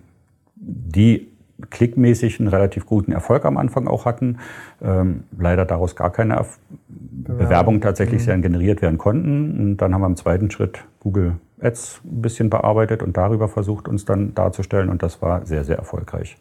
die 0.55 1.29
klickmäßig 1.69 2.39
einen 2.39 2.49
relativ 2.49 2.85
guten 2.85 3.11
Erfolg 3.11 3.45
am 3.45 3.57
Anfang 3.57 3.87
auch 3.87 4.05
hatten. 4.05 4.37
Ähm, 4.81 5.23
leider 5.37 5.65
daraus 5.65 5.95
gar 5.95 6.11
keine 6.11 6.35
Erf 6.35 6.59
Bewerbung, 6.87 7.37
Bewerbung 7.37 7.81
tatsächlich 7.81 8.27
mhm. 8.27 8.41
generiert 8.41 8.81
werden 8.81 8.97
konnten. 8.97 9.59
Und 9.59 9.77
dann 9.77 9.93
haben 9.93 10.01
wir 10.01 10.07
im 10.07 10.15
zweiten 10.15 10.51
Schritt 10.51 10.83
Google 10.99 11.35
Ads 11.59 12.01
ein 12.05 12.21
bisschen 12.21 12.49
bearbeitet 12.49 13.01
und 13.01 13.17
darüber 13.17 13.47
versucht, 13.47 13.87
uns 13.87 14.05
dann 14.05 14.35
darzustellen. 14.35 14.89
Und 14.89 15.03
das 15.03 15.21
war 15.21 15.45
sehr, 15.45 15.63
sehr 15.63 15.77
erfolgreich. 15.77 16.37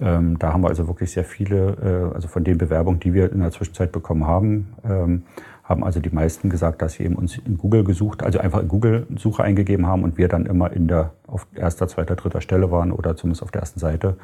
Ähm, 0.00 0.38
da 0.38 0.52
haben 0.52 0.62
wir 0.62 0.68
also 0.68 0.86
wirklich 0.86 1.10
sehr 1.10 1.24
viele, 1.24 2.10
äh, 2.12 2.14
also 2.14 2.28
von 2.28 2.44
den 2.44 2.58
Bewerbungen, 2.58 3.00
die 3.00 3.14
wir 3.14 3.32
in 3.32 3.40
der 3.40 3.50
Zwischenzeit 3.50 3.92
bekommen 3.92 4.26
haben, 4.26 4.74
ähm, 4.88 5.22
haben 5.68 5.84
also 5.84 6.00
die 6.00 6.10
meisten 6.10 6.48
gesagt, 6.48 6.80
dass 6.80 6.94
sie 6.94 7.04
eben 7.04 7.14
uns 7.14 7.36
in 7.36 7.58
Google 7.58 7.84
gesucht, 7.84 8.22
also 8.22 8.38
einfach 8.38 8.62
in 8.62 8.68
Google 8.68 9.06
Suche 9.16 9.44
eingegeben 9.44 9.86
haben 9.86 10.02
und 10.02 10.16
wir 10.16 10.28
dann 10.28 10.46
immer 10.46 10.72
in 10.72 10.88
der 10.88 11.12
auf 11.26 11.46
erster, 11.54 11.88
zweiter, 11.88 12.16
dritter 12.16 12.40
Stelle 12.40 12.70
waren 12.70 12.90
oder 12.90 13.16
zumindest 13.16 13.42
auf 13.42 13.50
der 13.50 13.60
ersten 13.60 13.78
Seite 13.78 14.16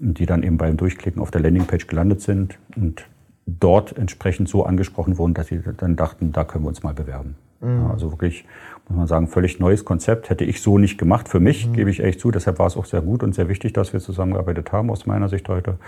und 0.00 0.18
die 0.18 0.26
dann 0.26 0.42
eben 0.42 0.58
beim 0.58 0.76
Durchklicken 0.76 1.22
auf 1.22 1.30
der 1.30 1.40
Landingpage 1.40 1.86
gelandet 1.86 2.20
sind 2.20 2.58
und 2.76 3.08
dort 3.46 3.96
entsprechend 3.96 4.48
so 4.50 4.64
angesprochen 4.64 5.16
wurden, 5.16 5.32
dass 5.32 5.46
sie 5.46 5.60
dann 5.78 5.96
dachten, 5.96 6.32
da 6.32 6.44
können 6.44 6.64
wir 6.64 6.68
uns 6.68 6.82
mal 6.82 6.92
bewerben. 6.92 7.36
Mhm. 7.60 7.78
Ja, 7.78 7.90
also 7.90 8.12
wirklich, 8.12 8.44
muss 8.88 8.98
man 8.98 9.06
sagen, 9.06 9.28
völlig 9.28 9.58
neues 9.58 9.86
Konzept. 9.86 10.28
Hätte 10.28 10.44
ich 10.44 10.60
so 10.60 10.76
nicht 10.76 10.98
gemacht 10.98 11.28
für 11.28 11.40
mich, 11.40 11.68
mhm. 11.68 11.72
gebe 11.72 11.90
ich 11.90 12.00
echt 12.00 12.20
zu. 12.20 12.30
Deshalb 12.30 12.58
war 12.58 12.66
es 12.66 12.76
auch 12.76 12.84
sehr 12.84 13.00
gut 13.00 13.22
und 13.22 13.34
sehr 13.34 13.48
wichtig, 13.48 13.72
dass 13.72 13.94
wir 13.94 14.00
zusammengearbeitet 14.00 14.72
haben, 14.72 14.90
aus 14.90 15.06
meiner 15.06 15.30
Sicht 15.30 15.48
heute 15.48 15.78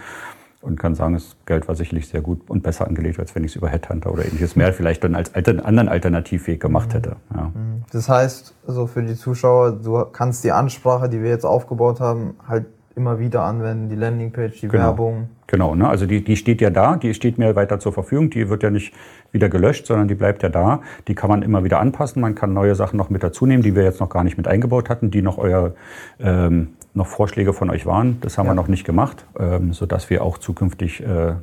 und 0.61 0.79
kann 0.79 0.95
sagen, 0.95 1.15
das 1.15 1.37
Geld 1.47 1.69
war 1.69 1.75
sicherlich 1.75 2.09
sehr 2.09 2.21
gut 2.21 2.49
und 2.51 2.63
besser 2.63 2.87
angelegt, 2.87 3.19
als 3.21 3.35
wenn 3.35 3.45
ich 3.45 3.53
es 3.53 3.57
über 3.57 3.69
Headhunter 3.69 4.13
oder 4.13 4.25
ähnliches 4.25 4.57
mehr 4.57 4.73
vielleicht 4.73 5.05
dann 5.05 5.15
als 5.15 5.35
alter, 5.35 5.65
anderen 5.65 5.89
Alternativweg 5.89 6.61
gemacht 6.61 6.95
hätte. 6.95 7.17
Ja. 7.35 7.53
Mhm. 7.55 7.85
Das 7.93 8.09
heißt, 8.09 8.55
also 8.67 8.87
für 8.87 9.03
die 9.03 9.15
Zuschauer, 9.15 9.73
du 9.73 10.05
kannst 10.07 10.45
die 10.45 10.53
Ansprache, 10.53 11.09
die 11.09 11.23
wir 11.23 11.31
jetzt 11.31 11.45
aufgebaut 11.45 12.01
haben, 12.01 12.35
halt 12.47 12.67
immer 12.99 13.19
wieder 13.19 13.43
anwenden, 13.43 13.89
die 13.89 13.97
Landingpage, 13.97 14.61
die 14.61 14.69
Genau. 14.69 14.85
Werbung. 14.85 15.29
Genau, 15.47 15.75
ne? 15.75 15.89
also 15.89 16.05
die, 16.05 16.23
die 16.23 16.37
steht 16.37 16.61
ja 16.61 16.69
da, 16.69 16.97
die 16.97 17.15
steht 17.15 17.39
mir 17.39 17.57
weiter 17.57 17.81
zur 17.81 17.93
Verfügung, 17.95 18.29
die 18.29 18.51
wird 18.51 18.63
ja 18.63 18.71
nicht 18.71 18.93
wieder 19.33 19.49
gelöscht, 19.49 19.87
sondern 19.87 20.07
die 20.09 20.15
bleibt 20.15 20.43
ja 20.43 20.51
da. 20.51 20.81
Die 21.07 21.15
kann 21.15 21.31
man 21.31 21.41
immer 21.43 21.65
wieder 21.65 21.81
anpassen, 21.81 22.21
man 22.21 22.35
kann 22.35 22.53
neue 22.53 22.75
Sachen 22.75 22.97
noch 22.99 23.09
mit 23.09 23.23
dazu 23.23 23.47
nehmen, 23.47 23.63
die 23.63 23.75
wir 23.75 23.83
jetzt 23.85 24.01
noch 24.01 24.11
gar 24.11 24.25
nicht 24.25 24.37
mit 24.37 24.47
eingebaut 24.47 24.91
hatten, 24.91 25.11
die 25.11 25.23
noch 25.23 25.39
euer 25.39 25.73
ähm, 26.21 26.69
noch 26.93 27.07
Vorschläge 27.07 27.53
von 27.55 27.71
euch 27.71 27.87
waren. 27.87 28.19
Das 28.21 28.37
haben 28.37 28.47
Ja. 28.47 28.53
wir 28.53 28.57
noch 28.57 28.69
nicht 28.69 28.85
gemacht, 28.85 29.25
ähm, 29.39 29.73
sodass 29.73 30.11
wir 30.11 30.23
auch 30.23 30.37
zukünftig 30.39 31.03
äh, 31.03 31.35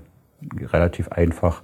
relativ 0.72 1.08
einfach 1.10 1.62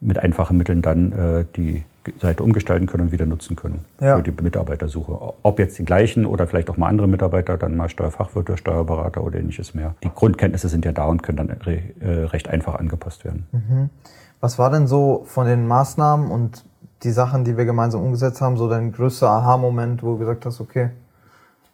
mit 0.00 0.18
einfachen 0.18 0.56
Mitteln 0.58 0.82
dann 0.82 1.12
äh, 1.12 1.44
die 1.56 1.84
Seite 2.20 2.42
umgestalten 2.42 2.86
können 2.86 3.04
und 3.04 3.12
wieder 3.12 3.26
nutzen 3.26 3.56
können 3.56 3.84
Ja. 4.00 4.16
für 4.16 4.22
die 4.22 4.42
Mitarbeitersuche. 4.42 5.34
Ob 5.42 5.58
jetzt 5.58 5.78
die 5.78 5.84
gleichen 5.84 6.26
oder 6.26 6.46
vielleicht 6.46 6.70
auch 6.70 6.76
mal 6.76 6.88
andere 6.88 7.08
Mitarbeiter, 7.08 7.56
dann 7.58 7.76
mal 7.76 7.88
Steuerfachwirte, 7.88 8.56
Steuerberater 8.56 9.22
oder 9.22 9.38
ähnliches 9.38 9.74
mehr. 9.74 9.94
Die 10.02 10.10
Grundkenntnisse 10.14 10.68
sind 10.68 10.84
ja 10.84 10.92
da 10.92 11.04
und 11.06 11.22
können 11.22 11.38
dann 11.38 11.50
re, 11.50 11.82
äh, 12.00 12.24
recht 12.24 12.48
einfach 12.48 12.74
angepasst 12.76 13.24
werden. 13.24 13.90
Was 14.40 14.58
war 14.58 14.70
denn 14.70 14.86
so 14.86 15.22
von 15.26 15.46
den 15.46 15.66
Maßnahmen 15.66 16.30
und 16.30 16.64
die 17.02 17.10
Sachen, 17.10 17.44
die 17.44 17.56
wir 17.56 17.64
gemeinsam 17.64 18.02
umgesetzt 18.02 18.40
haben, 18.40 18.56
so 18.56 18.68
dein 18.68 18.92
größter 18.92 19.28
Aha-Moment, 19.30 20.02
wo 20.02 20.12
du 20.12 20.18
gesagt 20.18 20.46
hast, 20.46 20.60
okay, 20.60 20.90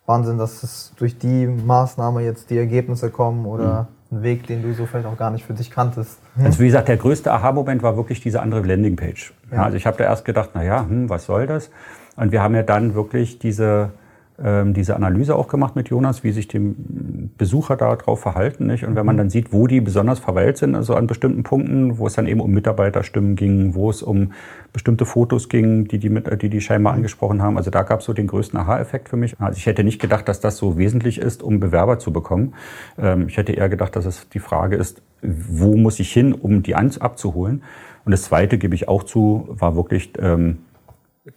Wahnsinn, 0.06 0.36
dass 0.36 0.62
es 0.62 0.92
durch 0.96 1.18
die 1.18 1.46
Maßnahme 1.46 2.22
jetzt 2.22 2.50
die 2.50 2.58
Ergebnisse 2.58 3.10
kommen 3.10 3.46
oder 3.46 3.88
ein 4.11 4.23
Weg, 4.23 4.46
den 4.46 4.62
du 4.62 4.73
so 4.75 4.87
vielleicht 4.87 5.06
auch 5.06 5.16
gar 5.16 5.30
nicht 5.30 5.44
für 5.44 5.54
dich 5.54 5.70
kanntest? 5.70 6.18
Also 6.42 6.61
wie 6.61 6.66
gesagt, 6.66 6.88
der 6.88 6.96
größte 6.96 7.32
Aha-Moment 7.32 7.82
war 7.82 7.96
wirklich 7.96 8.20
diese 8.20 8.40
andere 8.40 8.61
Landingpage. 8.62 9.32
Ja. 9.50 9.64
Also 9.64 9.76
ich 9.76 9.87
habe 9.87 9.96
da 9.96 10.04
erst 10.04 10.25
gedacht, 10.25 10.54
naja, 10.54 10.87
hm, 10.88 11.08
was 11.08 11.26
soll 11.26 11.46
das? 11.46 11.70
Und 12.16 12.32
wir 12.32 12.42
haben 12.42 12.54
ja 12.54 12.62
dann 12.62 12.94
wirklich 12.94 13.38
diese, 13.38 13.90
diese 14.36 14.96
Analyse 14.96 15.36
auch 15.36 15.46
gemacht 15.46 15.76
mit 15.76 15.90
Jonas, 15.90 16.24
wie 16.24 16.32
sich 16.32 16.48
die 16.48 16.74
Besucher 17.38 17.76
darauf 17.76 18.20
verhalten. 18.20 18.66
Nicht? 18.66 18.84
Und 18.84 18.96
wenn 18.96 19.06
man 19.06 19.16
dann 19.16 19.30
sieht, 19.30 19.52
wo 19.52 19.68
die 19.68 19.80
besonders 19.80 20.18
verweilt 20.18 20.56
sind, 20.58 20.74
also 20.74 20.96
an 20.96 21.06
bestimmten 21.06 21.44
Punkten, 21.44 21.98
wo 21.98 22.08
es 22.08 22.14
dann 22.14 22.26
eben 22.26 22.40
um 22.40 22.50
Mitarbeiterstimmen 22.50 23.36
ging, 23.36 23.76
wo 23.76 23.90
es 23.90 24.02
um 24.02 24.32
bestimmte 24.72 25.06
Fotos 25.06 25.48
ging, 25.48 25.86
die 25.86 25.98
die, 25.98 26.08
mit, 26.08 26.42
die, 26.42 26.48
die 26.48 26.60
scheinbar 26.60 26.94
angesprochen 26.94 27.42
haben. 27.42 27.56
Also 27.56 27.70
da 27.70 27.82
gab 27.82 28.00
es 28.00 28.06
so 28.06 28.12
den 28.12 28.26
größten 28.26 28.58
Aha-Effekt 28.58 29.08
für 29.08 29.16
mich. 29.16 29.36
Also 29.38 29.56
ich 29.56 29.66
hätte 29.66 29.84
nicht 29.84 30.00
gedacht, 30.00 30.28
dass 30.28 30.40
das 30.40 30.56
so 30.56 30.76
wesentlich 30.76 31.18
ist, 31.18 31.40
um 31.42 31.60
Bewerber 31.60 32.00
zu 32.00 32.12
bekommen. 32.12 32.54
Ähm, 32.98 33.28
ich 33.28 33.36
hätte 33.36 33.52
eher 33.52 33.68
gedacht, 33.68 33.94
dass 33.94 34.04
es 34.04 34.28
die 34.30 34.40
Frage 34.40 34.74
ist, 34.74 35.00
wo 35.22 35.76
muss 35.76 36.00
ich 36.00 36.12
hin, 36.12 36.32
um 36.32 36.64
die 36.64 36.74
abzuholen. 36.74 37.62
Und 38.04 38.10
das 38.10 38.22
Zweite, 38.22 38.58
gebe 38.58 38.74
ich 38.74 38.88
auch 38.88 39.04
zu, 39.04 39.46
war 39.48 39.76
wirklich, 39.76 40.12
ähm, 40.18 40.58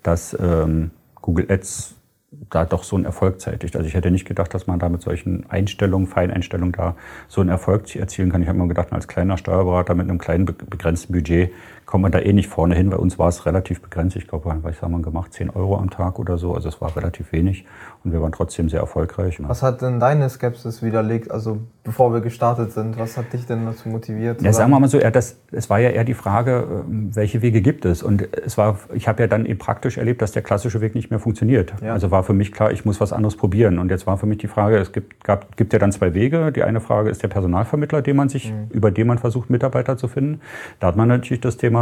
dass 0.02 0.36
ähm, 0.40 0.90
Google 1.22 1.46
Ads 1.50 1.97
da 2.32 2.66
doch 2.66 2.84
so 2.84 2.96
einen 2.96 3.06
Erfolg 3.06 3.40
zeitigt. 3.40 3.76
Also 3.76 3.88
ich 3.88 3.94
hätte 3.94 4.12
nicht 4.12 4.26
gedacht, 4.26 4.54
dass 4.54 4.68
man 4.68 4.80
da 4.80 4.90
mit 4.90 5.02
solchen 5.02 5.50
Einstellungen, 5.50 6.08
Feineinstellungen 6.08 6.74
da 6.74 6.96
so 7.28 7.40
einen 7.42 7.50
Erfolg 7.50 7.96
erzielen 7.96 8.32
kann. 8.32 8.42
Ich 8.42 8.50
habe 8.50 8.58
mir 8.58 8.68
gedacht, 8.68 8.92
als 8.92 9.08
kleiner 9.08 9.38
Steuerberater 9.38 9.96
mit 9.96 10.10
einem 10.10 10.18
kleinen 10.18 10.46
be- 10.46 10.54
begrenzten 10.54 11.14
Budget 11.14 11.52
kommt 11.88 12.02
man 12.02 12.12
da 12.12 12.20
eh 12.20 12.34
nicht 12.34 12.50
vorne 12.50 12.76
hin. 12.76 12.90
Bei 12.90 12.98
uns 12.98 13.18
war 13.18 13.30
es 13.30 13.46
relativ 13.46 13.82
begrenzt. 13.82 14.18
Ich 14.18 14.28
glaube, 14.28 14.54
was 14.62 14.82
haben 14.82 14.92
wir 14.92 15.02
gemacht? 15.02 15.32
10 15.32 15.50
Euro 15.50 15.78
am 15.78 15.90
Tag 15.90 16.20
oder 16.20 16.38
so. 16.38 16.54
Also 16.54 16.68
es 16.68 16.82
war 16.82 16.94
relativ 16.98 17.32
wenig 17.32 17.66
und 18.04 18.12
wir 18.12 18.22
waren 18.22 18.34
trotzdem 18.34 18.68
sehr 18.68 18.82
erfolgreich. 18.82 19.40
Was 19.40 19.64
hat 19.64 19.82
denn 19.82 19.98
deine 20.02 20.30
Skepsis 20.30 20.84
widerlegt, 20.84 21.32
also 21.32 21.60
bevor 21.86 22.12
wir 22.12 22.20
gestartet 22.20 22.74
sind? 22.74 23.00
Was 23.00 23.16
hat 23.16 23.32
dich 23.32 23.46
denn 23.46 23.66
dazu 23.66 23.88
motiviert? 23.88 24.42
Ja, 24.42 24.52
sagen 24.52 24.70
wir 24.70 24.82
mal 24.82 24.90
so, 24.90 24.98
eher 24.98 25.12
das, 25.12 25.38
es 25.54 25.70
war 25.70 25.80
ja 25.80 25.90
eher 25.90 26.04
die 26.04 26.14
Frage, 26.14 26.68
ähm, 26.90 27.16
welche 27.16 27.42
Wege 27.42 27.62
gibt 27.62 27.86
es? 27.86 28.04
Und 28.04 28.28
es 28.36 28.58
war, 28.58 28.80
ich 28.94 29.08
habe 29.08 29.24
ja 29.24 29.28
dann 29.28 29.46
eben 29.46 29.58
praktisch 29.58 29.98
erlebt, 29.98 30.22
dass 30.22 30.34
der 30.34 30.42
klassische 30.42 30.82
Weg 30.82 30.94
nicht 30.94 31.10
mehr 31.10 31.20
funktioniert. 31.20 31.74
Ja. 31.82 31.94
Also 31.94 32.12
war 32.12 32.24
für 32.24 32.34
mich 32.34 32.52
klar, 32.52 32.74
ich 32.74 32.84
muss 32.84 33.00
was 33.00 33.14
anderes 33.14 33.38
probieren. 33.38 33.80
Und 33.80 33.92
jetzt 33.92 34.06
war 34.06 34.18
für 34.18 34.26
mich 34.26 34.40
die 34.40 34.48
Frage, 34.48 34.78
es 34.78 34.92
gibt, 34.92 35.24
gab, 35.24 35.56
gibt 35.56 35.72
ja 35.72 35.80
dann 35.80 35.94
zwei 35.94 36.14
Wege. 36.14 36.52
Die 36.52 36.64
eine 36.64 36.82
Frage 36.82 37.10
ist 37.10 37.24
der 37.24 37.30
Personalvermittler, 37.30 38.02
den 38.02 38.18
man 38.18 38.28
sich, 38.28 38.54
über 38.72 38.92
den 38.92 39.08
man 39.08 39.20
versucht, 39.20 39.50
Mitarbeiter 39.50 39.96
zu 39.96 40.10
finden. 40.10 40.42
Da 40.82 40.88
hat 40.88 40.98
man 40.98 41.08
natürlich 41.08 41.40
das 41.40 41.56
Thema, 41.56 41.77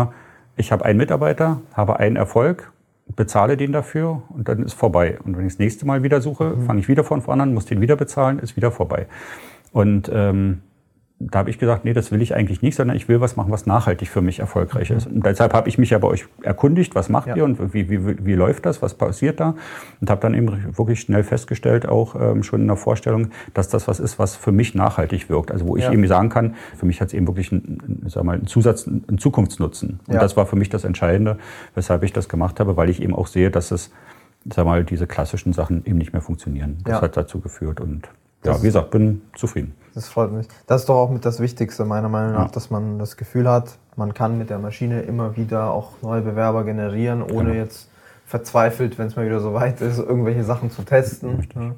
ich 0.58 0.72
habe 0.72 0.86
einen 0.86 0.98
Mitarbeiter, 0.98 1.62
habe 1.74 2.00
einen 2.00 2.16
Erfolg, 2.16 2.72
bezahle 3.16 3.58
den 3.58 3.72
dafür 3.72 4.24
und 4.30 4.48
dann 4.48 4.64
ist 4.64 4.74
vorbei. 4.74 5.20
Und 5.24 5.38
wenn 5.38 5.46
ich 5.46 5.54
das 5.54 5.60
nächste 5.60 5.86
Mal 5.86 6.04
wieder 6.04 6.22
suche, 6.22 6.58
fange 6.62 6.80
ich 6.80 6.88
wieder 6.88 7.04
von 7.04 7.22
vorne 7.22 7.44
an, 7.44 7.54
muss 7.54 7.66
den 7.66 7.82
wieder 7.82 7.96
bezahlen, 7.96 8.40
ist 8.40 8.56
wieder 8.56 8.72
vorbei. 8.72 9.08
Und 9.72 10.10
ähm, 10.14 10.62
da 11.32 11.40
habe 11.40 11.50
ich 11.50 11.58
gesagt, 11.58 11.86
nee, 11.86 11.94
das 11.94 12.12
will 12.12 12.22
ich 12.22 12.36
eigentlich 12.36 12.62
nicht, 12.62 12.76
sondern 12.76 12.96
ich 12.96 13.08
will 13.08 13.20
was 13.22 13.36
machen, 13.36 13.52
was 13.52 13.66
nachhaltig 13.66 14.10
für 14.10 14.22
mich 14.22 14.40
erfolgreich 14.40 14.92
ist. 14.92 15.08
Und 15.08 15.26
deshalb 15.26 15.54
habe 15.54 15.68
ich 15.70 15.78
mich 15.78 15.90
ja 15.90 15.98
bei 15.98 16.08
euch 16.08 16.26
erkundigt, 16.44 16.94
was 16.96 17.10
macht 17.10 17.28
Ja. 17.28 17.36
ihr 17.36 17.44
und 17.46 17.74
wie, 17.74 17.90
wie, 17.90 18.26
wie 18.26 18.34
läuft 18.36 18.66
das, 18.66 18.82
was 18.82 18.94
passiert 18.94 19.40
da? 19.40 19.56
Und 20.02 20.10
habe 20.10 20.22
dann 20.22 20.34
eben 20.34 20.78
wirklich 20.78 21.00
schnell 21.02 21.24
festgestellt, 21.24 21.88
auch 21.88 22.16
ähm, 22.20 22.44
schon 22.44 22.62
in 22.62 22.68
der 22.68 22.76
Vorstellung, 22.76 23.30
dass 23.54 23.70
das 23.70 23.88
was 23.88 24.00
ist, 24.00 24.20
was 24.20 24.36
für 24.36 24.52
mich 24.52 24.76
nachhaltig 24.76 25.30
wirkt. 25.30 25.52
Also 25.52 25.68
wo 25.68 25.76
ich 25.78 25.84
Ja. 25.86 25.92
eben 25.92 26.06
sagen 26.08 26.30
kann, 26.30 26.56
für 26.78 26.86
mich 26.86 27.02
hat 27.02 27.08
es 27.10 27.14
eben 27.14 27.28
wirklich 27.28 27.52
einen, 27.52 28.04
sag 28.08 28.24
mal, 28.24 28.34
einen 28.36 28.48
Zusatz, 28.48 28.88
einen 28.88 29.18
Zukunftsnutzen. 29.18 30.00
Und 30.08 30.14
Ja. 30.14 30.20
das 30.20 30.38
war 30.38 30.46
für 30.46 30.56
mich 30.56 30.70
das 30.70 30.84
Entscheidende, 30.84 31.38
weshalb 31.74 32.04
ich 32.04 32.14
das 32.14 32.30
gemacht 32.30 32.60
habe, 32.60 32.78
weil 32.78 32.90
ich 32.90 33.02
eben 33.02 33.16
auch 33.16 33.28
sehe, 33.28 33.50
dass 33.52 33.72
es, 33.72 33.92
sag 34.54 34.66
mal, 34.66 34.84
diese 34.84 35.08
klassischen 35.08 35.54
Sachen 35.54 35.86
eben 35.86 35.98
nicht 35.98 36.14
mehr 36.14 36.22
funktionieren. 36.22 36.78
Das 36.84 37.02
hat 37.02 37.18
dazu 37.18 37.40
geführt 37.40 37.82
und 37.82 38.08
ja, 38.44 38.60
wie 38.62 38.66
gesagt, 38.68 38.92
bin 38.92 39.22
zufrieden. 39.36 39.74
Das 39.94 40.08
freut 40.10 40.32
mich. 40.32 40.48
Das 40.68 40.82
ist 40.82 40.90
doch 40.90 40.96
auch 40.98 41.10
mit 41.10 41.24
das 41.26 41.40
Wichtigste, 41.40 41.86
meiner 41.86 42.10
Meinung 42.10 42.34
nach, 42.34 42.46
Ja. 42.48 42.52
dass 42.52 42.70
man 42.70 43.00
das 43.00 43.16
Gefühl 43.18 43.50
hat, 43.50 43.78
man 43.96 44.14
kann 44.14 44.38
mit 44.38 44.50
der 44.50 44.60
Maschine 44.60 45.02
immer 45.04 45.38
wieder 45.38 45.72
auch 45.72 45.92
neue 46.02 46.22
Bewerber 46.22 46.66
generieren, 46.66 47.22
ohne 47.24 47.52
Genau. 47.52 47.64
jetzt 47.64 47.90
verzweifelt, 48.26 48.98
wenn 48.98 49.08
es 49.08 49.16
mal 49.16 49.26
wieder 49.26 49.40
so 49.40 49.54
weit 49.54 49.80
ist, 49.82 50.00
irgendwelche 50.00 50.44
Sachen 50.44 50.70
zu 50.70 50.84
testen. 50.84 51.48
Ja. 51.56 51.72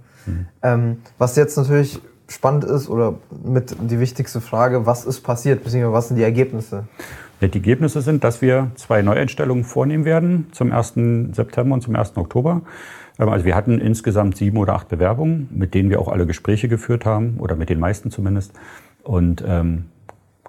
Ähm, 0.74 0.98
was 1.18 1.36
jetzt 1.36 1.58
natürlich 1.58 2.02
spannend 2.28 2.64
ist, 2.66 2.90
oder 2.90 3.14
mit 3.46 3.76
die 3.80 4.00
wichtigste 4.00 4.42
Frage, 4.42 4.86
was 4.86 5.06
ist 5.06 5.22
passiert, 5.22 5.64
beziehungsweise 5.64 5.94
was 5.94 6.08
sind 6.08 6.18
die 6.18 6.24
Ergebnisse? 6.24 6.86
Ja, 7.40 7.48
Die 7.48 7.58
Ergebnisse 7.60 8.02
sind, 8.02 8.24
dass 8.24 8.42
wir 8.42 8.72
zwei 8.76 9.02
Neueinstellungen 9.04 9.64
vornehmen 9.64 10.06
werden 10.06 10.48
zum 10.52 10.72
1. 10.72 11.34
September 11.34 11.76
und 11.76 11.82
zum 11.82 11.96
1. 11.96 12.18
Oktober. 12.18 12.62
Ähm, 13.20 13.30
Also 13.30 13.46
wir 13.46 13.56
hatten 13.56 13.80
insgesamt 13.80 14.38
sieben 14.38 14.58
oder 14.58 14.74
acht 14.74 14.90
Bewerbungen, 14.90 15.50
mit 15.52 15.74
denen 15.74 15.90
wir 15.90 16.00
auch 16.00 16.08
alle 16.08 16.26
Gespräche 16.26 16.68
geführt 16.68 17.06
haben, 17.06 17.38
oder 17.40 17.56
mit 17.56 17.70
den 17.70 17.80
meisten 17.80 18.12
zumindest. 18.12 18.54
Und 19.04 19.44
ähm, 19.48 19.86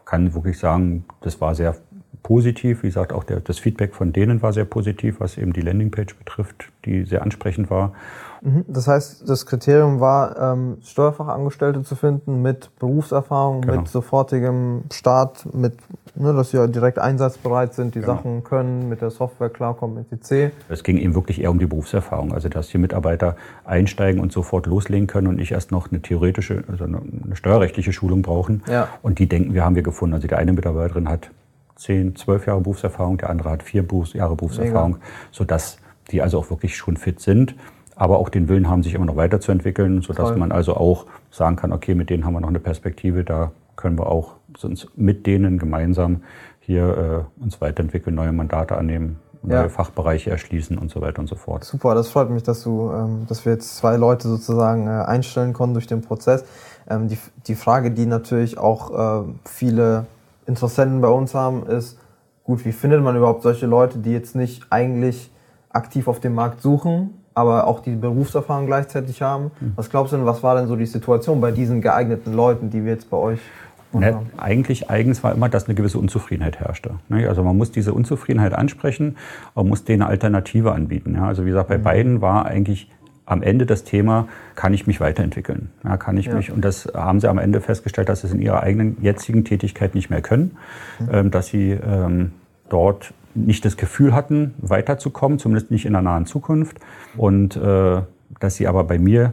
kann 0.05 0.35
wirklich 0.35 0.59
sagen, 0.59 1.05
das 1.21 1.41
war 1.41 1.55
sehr 1.55 1.77
positiv. 2.23 2.83
Wie 2.83 2.89
gesagt, 2.89 3.13
auch 3.13 3.25
der, 3.25 3.41
das 3.41 3.59
Feedback 3.59 3.95
von 3.95 4.13
denen 4.13 4.43
war 4.43 4.53
sehr 4.53 4.65
positiv, 4.65 5.21
was 5.21 5.39
eben 5.39 5.53
die 5.53 5.61
Landingpage 5.61 6.17
betrifft, 6.17 6.73
die 6.85 7.05
sehr 7.05 7.23
ansprechend 7.23 7.71
war. 7.71 7.93
Mhm. 8.43 8.65
Das 8.69 8.87
heißt, 8.89 9.29
das 9.29 9.47
Kriterium 9.47 10.01
war, 10.01 10.37
ähm, 10.53 10.79
Steuerfachangestellte 10.83 11.83
zu 11.83 11.97
finden 11.97 12.43
mit 12.43 12.71
Berufserfahrung, 12.79 13.63
Genau. 13.63 13.77
mit 13.81 13.89
sofortigem 13.89 14.83
Start, 14.93 15.53
mit, 15.55 15.75
ne, 16.15 16.33
dass 16.33 16.51
sie 16.51 16.57
ja 16.59 16.67
direkt 16.67 16.99
einsatzbereit 16.99 17.75
sind, 17.75 17.95
die 17.95 18.01
Genau. 18.01 18.15
Sachen 18.15 18.45
können, 18.45 18.89
mit 18.89 19.01
der 19.01 19.11
Software 19.11 19.51
klarkommen, 19.51 20.05
etc. 20.11 20.53
Es 20.69 20.83
ging 20.85 20.99
eben 20.99 21.15
wirklich 21.15 21.41
eher 21.41 21.51
um 21.51 21.59
die 21.59 21.67
Berufserfahrung, 21.67 22.33
also 22.33 22.49
dass 22.49 22.69
die 22.69 22.79
Mitarbeiter 22.79 23.37
einsteigen 23.65 24.21
und 24.21 24.33
sofort 24.33 24.67
loslegen 24.67 25.07
können 25.07 25.27
und 25.27 25.37
nicht 25.37 25.53
erst 25.53 25.73
noch 25.73 25.91
eine 25.91 26.01
theoretische, 26.01 26.65
also 26.69 26.85
eine 26.85 27.35
steuerrechtliche 27.35 27.93
Schulung 27.93 28.23
brauchen. 28.23 28.63
Ja. 28.69 28.89
Und 29.03 29.19
die 29.19 29.29
denken, 29.29 29.55
wir 29.55 29.65
haben 29.65 29.75
wir 29.75 29.83
gefunden. 29.83 30.15
Also 30.15 30.29
die 30.29 30.35
eine 30.35 30.53
Mitarbeiterin 30.53 31.09
hat 31.09 31.31
zehn, 31.77 32.17
zwölf 32.17 32.47
Jahre 32.47 32.61
Berufserfahrung, 32.61 33.19
der 33.19 33.31
andere 33.31 33.51
hat 33.51 33.63
vier 33.63 33.87
Berufs 33.87 34.13
Jahre 34.13 34.37
Berufserfahrung, 34.37 34.97
sodass 35.31 35.79
die 36.11 36.23
also 36.23 36.39
auch 36.39 36.51
wirklich 36.51 36.77
schon 36.77 36.97
fit 36.97 37.21
sind, 37.21 37.55
aber 37.99 38.19
auch 38.19 38.29
den 38.29 38.49
Willen 38.49 38.69
haben, 38.69 38.83
sich 38.83 38.95
immer 38.95 39.05
noch 39.05 39.17
weiterzuentwickeln, 39.17 40.03
sodass 40.03 40.29
Voll. 40.31 40.39
man 40.39 40.53
also 40.53 40.77
auch 40.77 41.07
sagen 41.31 41.57
kann, 41.57 41.73
okay, 41.73 41.95
mit 41.95 42.11
denen 42.11 42.25
haben 42.25 42.33
wir 42.33 42.41
noch 42.41 42.49
eine 42.49 42.61
Perspektive, 42.61 43.25
da 43.25 43.51
können 43.77 43.99
wir 43.99 44.07
auch 44.07 44.35
uns 44.63 44.87
mit 44.97 45.27
denen 45.27 45.59
gemeinsam 45.59 46.23
hier 46.61 47.27
äh, 47.39 47.43
uns 47.43 47.61
weiterentwickeln, 47.61 48.15
neue 48.15 48.33
Mandate 48.33 48.77
annehmen, 48.77 49.19
neue 49.43 49.63
Ja. 49.63 49.69
Fachbereiche 49.69 50.31
erschließen 50.31 50.79
und 50.79 50.91
so 50.91 51.01
weiter 51.01 51.19
und 51.19 51.27
so 51.27 51.35
fort. 51.35 51.65
Super, 51.65 51.95
das 51.95 52.09
freut 52.09 52.31
mich, 52.31 52.45
dass 52.45 52.63
du, 52.63 52.91
ähm, 52.93 53.27
dass 53.29 53.45
wir 53.45 53.53
jetzt 53.53 53.77
zwei 53.77 53.97
Leute 53.97 54.29
sozusagen 54.29 54.87
äh, 54.87 54.91
einstellen 54.91 55.53
konnten 55.53 55.75
durch 55.75 55.87
den 55.87 56.01
Prozess. 56.01 56.45
Ähm, 56.89 57.09
die, 57.09 57.19
die 57.47 57.57
Frage, 57.57 57.91
die 57.91 58.07
natürlich 58.07 58.59
auch 58.59 59.25
äh, 59.27 59.29
viele 59.45 60.07
Interessenten 60.47 61.01
bei 61.01 61.09
uns 61.09 61.35
haben, 61.35 61.67
ist, 61.67 61.99
gut, 62.45 62.65
wie 62.65 62.73
findet 62.73 63.03
man 63.03 63.17
überhaupt 63.17 63.43
solche 63.43 63.67
Leute, 63.67 63.99
die 63.99 64.13
jetzt 64.13 64.37
nicht 64.37 64.67
eigentlich 64.71 65.31
aktiv 65.71 66.09
auf 66.09 66.21
dem 66.21 66.35
Markt 66.35 66.63
suchen, 66.63 67.18
aber 67.39 67.67
auch 67.67 67.81
die 67.81 67.95
Berufserfahrung 67.95 68.67
gleichzeitig 68.67 69.23
haben? 69.23 69.51
Was 69.77 69.89
glaubst 69.91 70.13
du 70.13 70.17
denn, 70.17 70.27
was 70.27 70.43
war 70.43 70.57
denn 70.57 70.67
so 70.67 70.75
die 70.77 70.87
Situation 70.87 71.41
bei 71.41 71.53
diesen 71.53 71.81
geeigneten 71.81 72.35
Leuten, 72.35 72.69
die 72.71 72.85
wir 72.85 72.93
jetzt 72.93 73.09
bei 73.11 73.17
euch 73.17 73.39
Ne, 73.91 74.15
haben? 74.17 74.27
eigentlich 74.37 74.91
eigens 74.91 75.25
war 75.25 75.33
immer, 75.33 75.49
dass 75.49 75.65
eine 75.65 75.75
gewisse 75.75 75.99
Unzufriedenheit 75.99 76.61
herrschte. 76.61 76.91
Ne? 77.09 77.27
Also 77.27 77.43
man 77.43 77.57
muss 77.57 77.71
diese 77.73 77.95
Unzufriedenheit 77.95 78.53
ansprechen, 78.53 79.17
man 79.55 79.67
muss 79.67 79.85
denen 79.85 80.03
eine 80.03 80.11
Alternative 80.11 80.73
anbieten. 80.73 81.15
Ja? 81.15 81.25
Also 81.27 81.45
wie 81.47 81.49
gesagt, 81.49 81.71
bei 81.71 81.79
beiden 81.79 82.21
war 82.21 82.45
eigentlich 82.45 82.91
am 83.25 83.43
Ende 83.43 83.65
das 83.65 83.85
Thema, 83.85 84.27
kann 84.57 84.75
ich 84.75 84.87
mich 84.87 85.01
weiterentwickeln? 85.01 85.71
Ja, 85.85 85.97
kann 85.97 86.19
ich 86.19 86.27
Ja. 86.27 86.35
mich, 86.35 86.51
und 86.53 86.63
das 86.67 86.87
haben 86.95 87.21
sie 87.21 87.29
am 87.29 87.39
Ende 87.39 87.63
festgestellt, 87.63 88.11
dass 88.11 88.21
sie 88.21 88.27
es 88.27 88.35
in 88.35 88.41
ihrer 88.43 88.63
eigenen 88.63 88.99
jetzigen 89.01 89.45
Tätigkeit 89.47 89.95
nicht 89.95 90.11
mehr 90.11 90.21
können, 90.21 90.57
ähm, 91.11 91.31
dass 91.31 91.47
sie 91.47 91.71
ähm, 91.71 92.33
dort 92.69 93.15
nicht 93.35 93.65
das 93.65 93.77
Gefühl 93.77 94.15
hatten, 94.15 94.55
weiterzukommen, 94.59 95.39
zumindest 95.39 95.71
nicht 95.71 95.87
in 95.87 95.93
der 95.93 96.03
nahen 96.03 96.27
Zukunft. 96.27 96.79
Und 97.17 97.57
äh, 97.57 98.03
dass 98.41 98.57
sie 98.57 98.67
aber 98.67 98.85
bei 98.85 98.99
mir 98.99 99.33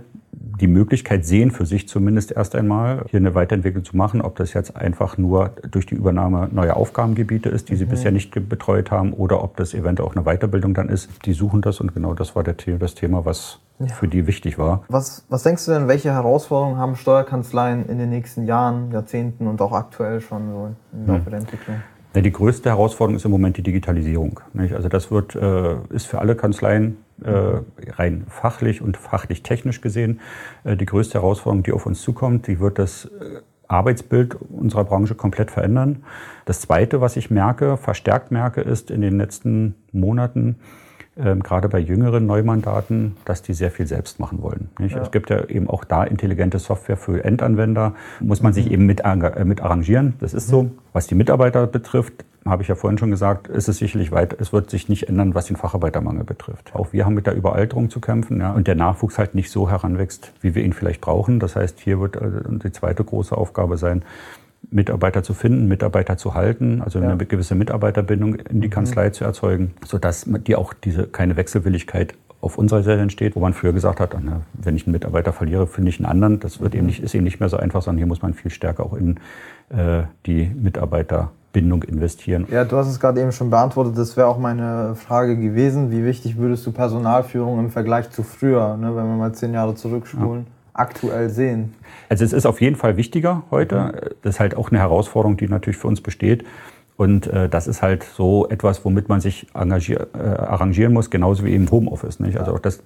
die 0.60 0.68
Möglichkeit 0.68 1.25
sehen, 1.25 1.52
für 1.52 1.66
sich 1.66 1.88
zumindest 1.88 2.32
erst 2.32 2.56
einmal 2.56 3.06
hier 3.10 3.20
eine 3.20 3.36
Weiterentwicklung 3.36 3.84
zu 3.84 3.98
machen. 3.98 4.22
Ob 4.22 4.36
das 4.36 4.54
jetzt 4.54 4.75
einfach 4.75 5.18
nur 5.18 5.52
durch 5.70 5.86
die 5.86 5.96
Übernahme 5.96 6.50
neuer 6.52 6.78
Aufgabengebiete 6.78 7.50
ist, 7.50 7.70
die 7.70 7.75
sie 7.75 7.86
mhm. 7.86 7.90
bisher 7.90 8.12
nicht 8.12 8.32
betreut 8.50 8.92
haben, 8.92 9.14
oder 9.14 9.44
ob 9.44 9.58
das 9.58 9.74
eventuell 9.74 10.08
auch 10.08 10.16
eine 10.16 10.24
Weiterbildung 10.24 10.74
dann 10.74 10.90
ist. 10.90 11.10
Die 11.25 11.34
suchen 11.34 11.62
das 11.62 11.80
und 11.82 11.94
genau 11.94 12.14
das 12.14 12.36
war 12.36 12.44
der, 12.44 12.56
das 12.78 12.96
Thema, 12.96 13.25
was 13.25 13.60
ja. 13.80 13.88
für 13.88 14.08
die 14.08 14.28
wichtig 14.28 14.58
war. 14.58 14.84
Was, 14.88 15.25
was 15.30 15.44
denkst 15.44 15.66
du 15.66 15.72
denn, 15.72 15.88
welche 15.88 16.12
Herausforderungen 16.12 16.78
haben 16.78 16.96
Steuerkanzleien 16.96 17.88
in 17.90 17.98
den 17.98 18.10
nächsten 18.10 18.46
Jahren, 18.46 18.92
Jahrzehnten 18.92 19.48
und 19.48 19.62
auch 19.62 19.74
aktuell 19.74 20.22
schon 20.22 20.52
so 20.52 20.70
im 20.94 21.08
Laufe 21.08 21.25
hm. 21.25 21.30
der 21.32 21.40
Entwicklung? 21.40 21.75
Ja, 22.15 22.22
die 22.22 22.31
größte 22.31 22.69
Herausforderung 22.69 23.17
ist 23.17 23.25
im 23.25 23.31
Moment 23.31 23.57
die 23.57 23.62
Digitalisierung. 23.62 24.39
Nicht? 24.53 24.74
Also 24.74 24.88
das 24.88 25.12
wird, 25.12 25.36
äh, 25.36 25.75
ist 25.89 26.07
für 26.07 26.19
alle 26.19 26.36
Kanzleien 26.36 26.98
äh, 27.22 27.60
rein 27.91 28.25
fachlich 28.29 28.81
und 28.81 28.95
fachlich 28.95 29.43
technisch 29.43 29.81
gesehen 29.81 30.22
äh, 30.63 30.77
die 30.77 30.86
größte 30.86 31.15
Herausforderung, 31.15 31.63
die 31.63 31.74
auf 31.74 31.86
uns 31.86 32.01
zukommt. 32.01 32.48
Die 32.48 32.62
wird 32.62 32.79
das 32.79 33.05
äh, 33.05 33.41
Arbeitsbild 33.67 34.36
unserer 34.36 34.86
Branche 34.86 35.15
komplett 35.15 35.51
verändern. 35.51 36.03
Das 36.45 36.62
Zweite, 36.62 37.01
was 37.01 37.17
ich 37.17 37.31
merke, 37.31 37.75
verstärkt 37.75 38.31
merke, 38.31 38.62
ist 38.62 38.91
in 38.91 39.01
den 39.01 39.17
letzten 39.17 39.75
Monaten, 39.91 40.55
ähm, 41.17 41.43
gerade 41.43 41.69
bei 41.69 41.79
jüngeren 41.79 42.25
Neumandaten, 42.25 43.15
dass 43.25 43.41
die 43.41 43.53
sehr 43.53 43.72
viel 43.72 43.88
selbst 43.88 44.19
machen 44.19 44.41
wollen. 44.41 44.69
Ja. 44.79 45.01
Es 45.01 45.12
gibt 45.12 45.29
ja 45.29 45.45
eben 45.45 45.69
auch 45.69 45.84
da 45.86 46.03
intelligente 46.03 46.60
Software 46.60 46.98
für 46.98 47.24
Endanwender, 47.24 47.93
muss 48.19 48.41
man 48.41 48.53
sich 48.53 48.65
mhm. 48.65 48.72
eben 48.72 48.86
mit, 48.86 49.01
äh, 49.05 49.45
mit 49.45 49.62
arrangieren. 49.62 50.13
Das 50.19 50.34
ist 50.34 50.48
so. 50.48 50.72
Was 50.93 51.07
die 51.07 51.15
Mitarbeiter 51.15 51.67
betrifft, 51.67 52.25
habe 52.45 52.62
ich 52.62 52.67
ja 52.67 52.75
vorhin 52.75 52.98
schon 52.98 53.10
gesagt, 53.10 53.48
ist 53.48 53.67
es 53.67 53.77
sicherlich 53.77 54.12
weit, 54.12 54.39
es 54.39 54.53
wird 54.53 54.69
sich 54.69 54.88
nicht 54.88 55.10
ändern, 55.10 55.34
was 55.34 55.45
den 55.45 55.55
Facharbeitermangel 55.55 56.24
betrifft. 56.24 56.75
Auch 56.75 56.93
wir 56.93 57.05
haben 57.05 57.15
mit 57.15 57.25
der 57.25 57.36
Überalterung 57.36 57.89
zu 57.89 58.00
kämpfen 58.00 58.39
ja, 58.39 58.51
und 58.51 58.67
der 58.67 58.75
Nachwuchs 58.75 59.17
halt 59.17 59.34
nicht 59.34 59.50
so 59.50 59.69
heranwächst, 59.69 60.31
wie 60.41 60.53
wir 60.53 60.63
ihn 60.63 60.74
vielleicht 60.74 61.01
brauchen. 61.01 61.39
Das 61.39 61.55
heißt, 61.55 61.79
hier 61.79 62.00
wird 62.00 62.17
äh, 62.17 62.29
die 62.48 62.72
zweite 62.72 63.03
große 63.03 63.36
Aufgabe 63.36 63.77
sein, 63.77 64.03
Mitarbeiter 64.72 65.24
zu 65.24 65.34
finden, 65.34 65.67
Mitarbeiter 65.67 66.17
zu 66.17 66.34
halten, 66.34 66.81
also 66.81 67.00
ja. 67.00 67.10
eine 67.10 67.25
gewisse 67.25 67.55
Mitarbeiterbindung 67.55 68.36
in 68.36 68.62
die 68.62 68.67
mhm. 68.67 68.72
Kanzlei 68.72 69.07
mhm. 69.07 69.13
zu 69.13 69.24
erzeugen, 69.24 69.74
sodass 69.86 70.25
die 70.27 70.55
auch 70.55 70.74
diese 70.74 71.07
keine 71.07 71.36
Wechselwilligkeit 71.38 72.13
auf 72.41 72.57
unserer 72.57 72.84
Seite 72.84 73.01
entsteht, 73.01 73.36
wo 73.36 73.39
man 73.39 73.53
früher 73.53 73.74
gesagt 73.74 74.00
hat, 74.00 74.15
na, 74.22 74.41
wenn 74.53 74.75
ich 74.75 74.86
einen 74.86 74.91
Mitarbeiter 74.91 75.34
verliere, 75.34 75.65
finde 75.65 75.89
ich 75.89 76.00
einen 76.00 76.05
anderen. 76.05 76.39
Das 76.39 76.62
wird 76.62 76.74
mhm. 76.74 76.79
eben 76.79 76.88
nicht, 76.88 77.01
ist 77.01 77.15
eben 77.15 77.24
nicht 77.24 77.39
mehr 77.39 77.50
so 77.50 77.57
einfach, 77.57 77.81
sondern 77.81 77.98
hier 77.98 78.07
muss 78.07 78.22
man 78.22 78.34
viel 78.34 78.51
stärker 78.51 78.86
auch 78.86 78.93
in 78.93 79.17
äh, 79.69 80.03
die 80.27 80.45
Mitarbeiterbindung 80.45 81.84
investieren. 81.84 82.45
Ja, 82.51 82.63
du 82.63 82.77
hast 82.77 82.88
es 82.88 83.00
gerade 83.00 83.19
eben 83.19 83.31
schon 83.31 83.50
beantwortet. 83.50 83.98
Das 83.98 84.15
wäre 84.15 84.27
auch 84.27 84.38
meine 84.38 84.93
Frage 84.93 85.38
gewesen. 85.38 85.91
Wie 85.91 86.05
wichtig 86.05 86.38
würdest 86.38 86.65
du 86.67 86.72
Personalführung 86.72 87.60
im 87.60 87.72
Vergleich 87.72 88.12
zu 88.12 88.22
früher, 88.22 88.77
ne, 88.77 88.95
wenn 88.95 89.07
wir 89.07 89.15
mal 89.15 89.34
zehn 89.34 89.53
Jahre 89.53 89.74
zurückspulen? 89.74 90.41
Ja 90.41 90.51
aktuell 90.75 91.29
sehen? 91.29 91.74
Also 92.10 92.24
es 92.24 92.34
ist 92.34 92.46
auf 92.46 92.62
jeden 92.62 92.75
Fall 92.75 92.98
wichtiger 92.98 93.44
heute. 93.51 93.79
Mhm. 93.79 94.10
Das 94.22 94.36
ist 94.36 94.39
halt 94.39 94.55
auch 94.55 94.70
eine 94.70 94.79
Herausforderung, 94.79 95.38
die 95.38 95.48
natürlich 95.48 95.77
für 95.77 95.88
uns 95.88 96.01
besteht. 96.01 96.46
Und 96.98 97.27
äh, 97.27 97.50
das 97.50 97.67
ist 97.67 97.82
halt 97.82 98.03
so 98.03 98.48
etwas, 98.48 98.86
womit 98.86 99.10
man 99.10 99.20
sich 99.20 99.48
engagier, 99.53 100.08
äh, 100.13 100.17
arrangieren 100.17 100.94
muss, 100.94 101.10
genauso 101.10 101.44
wie 101.44 101.51
eben 101.51 101.70
Homeoffice. 101.70 102.20
Nicht? 102.20 102.38
Also 102.38 102.53
auch 102.53 102.60
das 102.60 102.84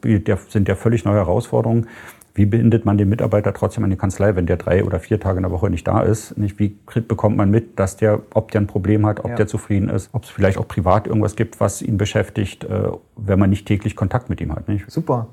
sind 0.50 0.67
ja 0.67 0.75
völlig 0.75 1.05
neue 1.05 1.17
Herausforderungen. 1.17 1.88
Wie 2.34 2.46
bindet 2.46 2.86
man 2.86 2.98
den 2.98 3.10
Mitarbeiter 3.10 3.53
trotzdem 3.53 3.84
an 3.84 3.89
die 3.89 3.98
Kanzlei, 3.98 4.36
wenn 4.36 4.46
der 4.46 4.58
drei 4.58 4.84
oder 4.84 5.00
vier 5.00 5.19
Tage 5.19 5.38
in 5.38 5.43
der 5.43 5.51
Woche 5.51 5.69
nicht 5.69 5.88
da 5.88 6.01
ist? 6.01 6.38
Nicht? 6.38 6.58
Wie 6.58 6.75
bekommt 7.08 7.38
man 7.38 7.51
mit, 7.51 7.77
dass 7.77 7.98
der, 7.98 8.22
ob 8.34 8.51
der 8.51 8.62
ein 8.62 8.67
Problem 8.67 9.05
hat, 9.05 9.19
ob 9.19 9.31
ja. 9.31 9.36
der 9.36 9.48
zufrieden 9.48 9.89
ist, 9.89 10.10
ob 10.13 10.24
es 10.24 10.29
vielleicht 10.29 10.58
auch 10.58 10.67
privat 10.67 11.05
irgendwas 11.05 11.36
gibt, 11.36 11.60
was 11.60 11.81
ihn 11.81 11.98
beschäftigt, 11.98 12.63
äh, 12.63 12.89
wenn 13.15 13.38
man 13.38 13.50
nicht 13.50 13.67
täglich 13.67 13.96
Kontakt 13.96 14.29
mit 14.29 14.41
ihm 14.41 14.55
hat. 14.55 14.67
Nicht? 14.67 14.89
Super. 14.89 15.27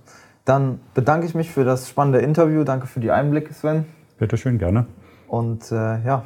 Dann 0.47 0.81
bedanke 0.95 1.27
ich 1.27 1.35
mich 1.35 1.51
für 1.51 1.65
das 1.65 1.89
spannende 1.89 2.21
Interview. 2.21 2.63
Danke 2.63 2.87
für 2.87 3.01
die 3.01 3.11
Einblicke, 3.11 3.53
Sven. 3.53 3.85
Bitte 4.17 4.39
schön, 4.39 4.59
gerne. 4.59 4.87
Und 5.27 5.73
äh, 5.73 6.03
ja, 6.05 6.23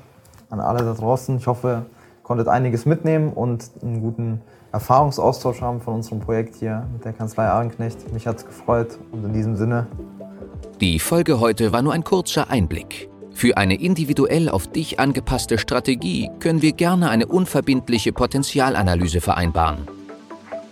an 0.50 0.60
alle 0.60 0.84
da 0.84 0.92
draußen, 0.92 1.38
ich 1.38 1.46
hoffe, 1.46 1.68
ihr 1.68 1.86
konntet 2.22 2.46
einiges 2.46 2.84
mitnehmen 2.84 3.32
und 3.32 3.70
einen 3.82 4.02
guten 4.02 4.42
Erfahrungsaustausch 4.72 5.62
haben 5.62 5.80
von 5.80 5.94
unserem 5.94 6.20
Projekt 6.20 6.54
hier 6.56 6.86
mit 6.92 7.04
der 7.04 7.14
Kanzlei 7.14 7.46
Ahrenknecht. 7.46 8.12
Mich 8.12 8.26
hat 8.26 8.36
es 8.36 8.46
gefreut 8.46 8.98
und 9.10 9.24
in 9.24 9.32
diesem 9.32 9.56
Sinne. 9.56 9.86
Die 10.82 10.98
Folge 10.98 11.40
heute 11.40 11.72
war 11.72 11.80
nur 11.80 11.94
ein 11.94 12.04
kurzer 12.04 12.50
Einblick. 12.50 13.08
Für 13.32 13.56
eine 13.56 13.80
individuell 13.80 14.50
auf 14.50 14.66
dich 14.66 15.00
angepasste 15.00 15.56
Strategie 15.56 16.30
können 16.40 16.60
wir 16.60 16.72
gerne 16.72 17.08
eine 17.08 17.26
unverbindliche 17.26 18.12
Potenzialanalyse 18.12 19.22
vereinbaren. 19.22 19.88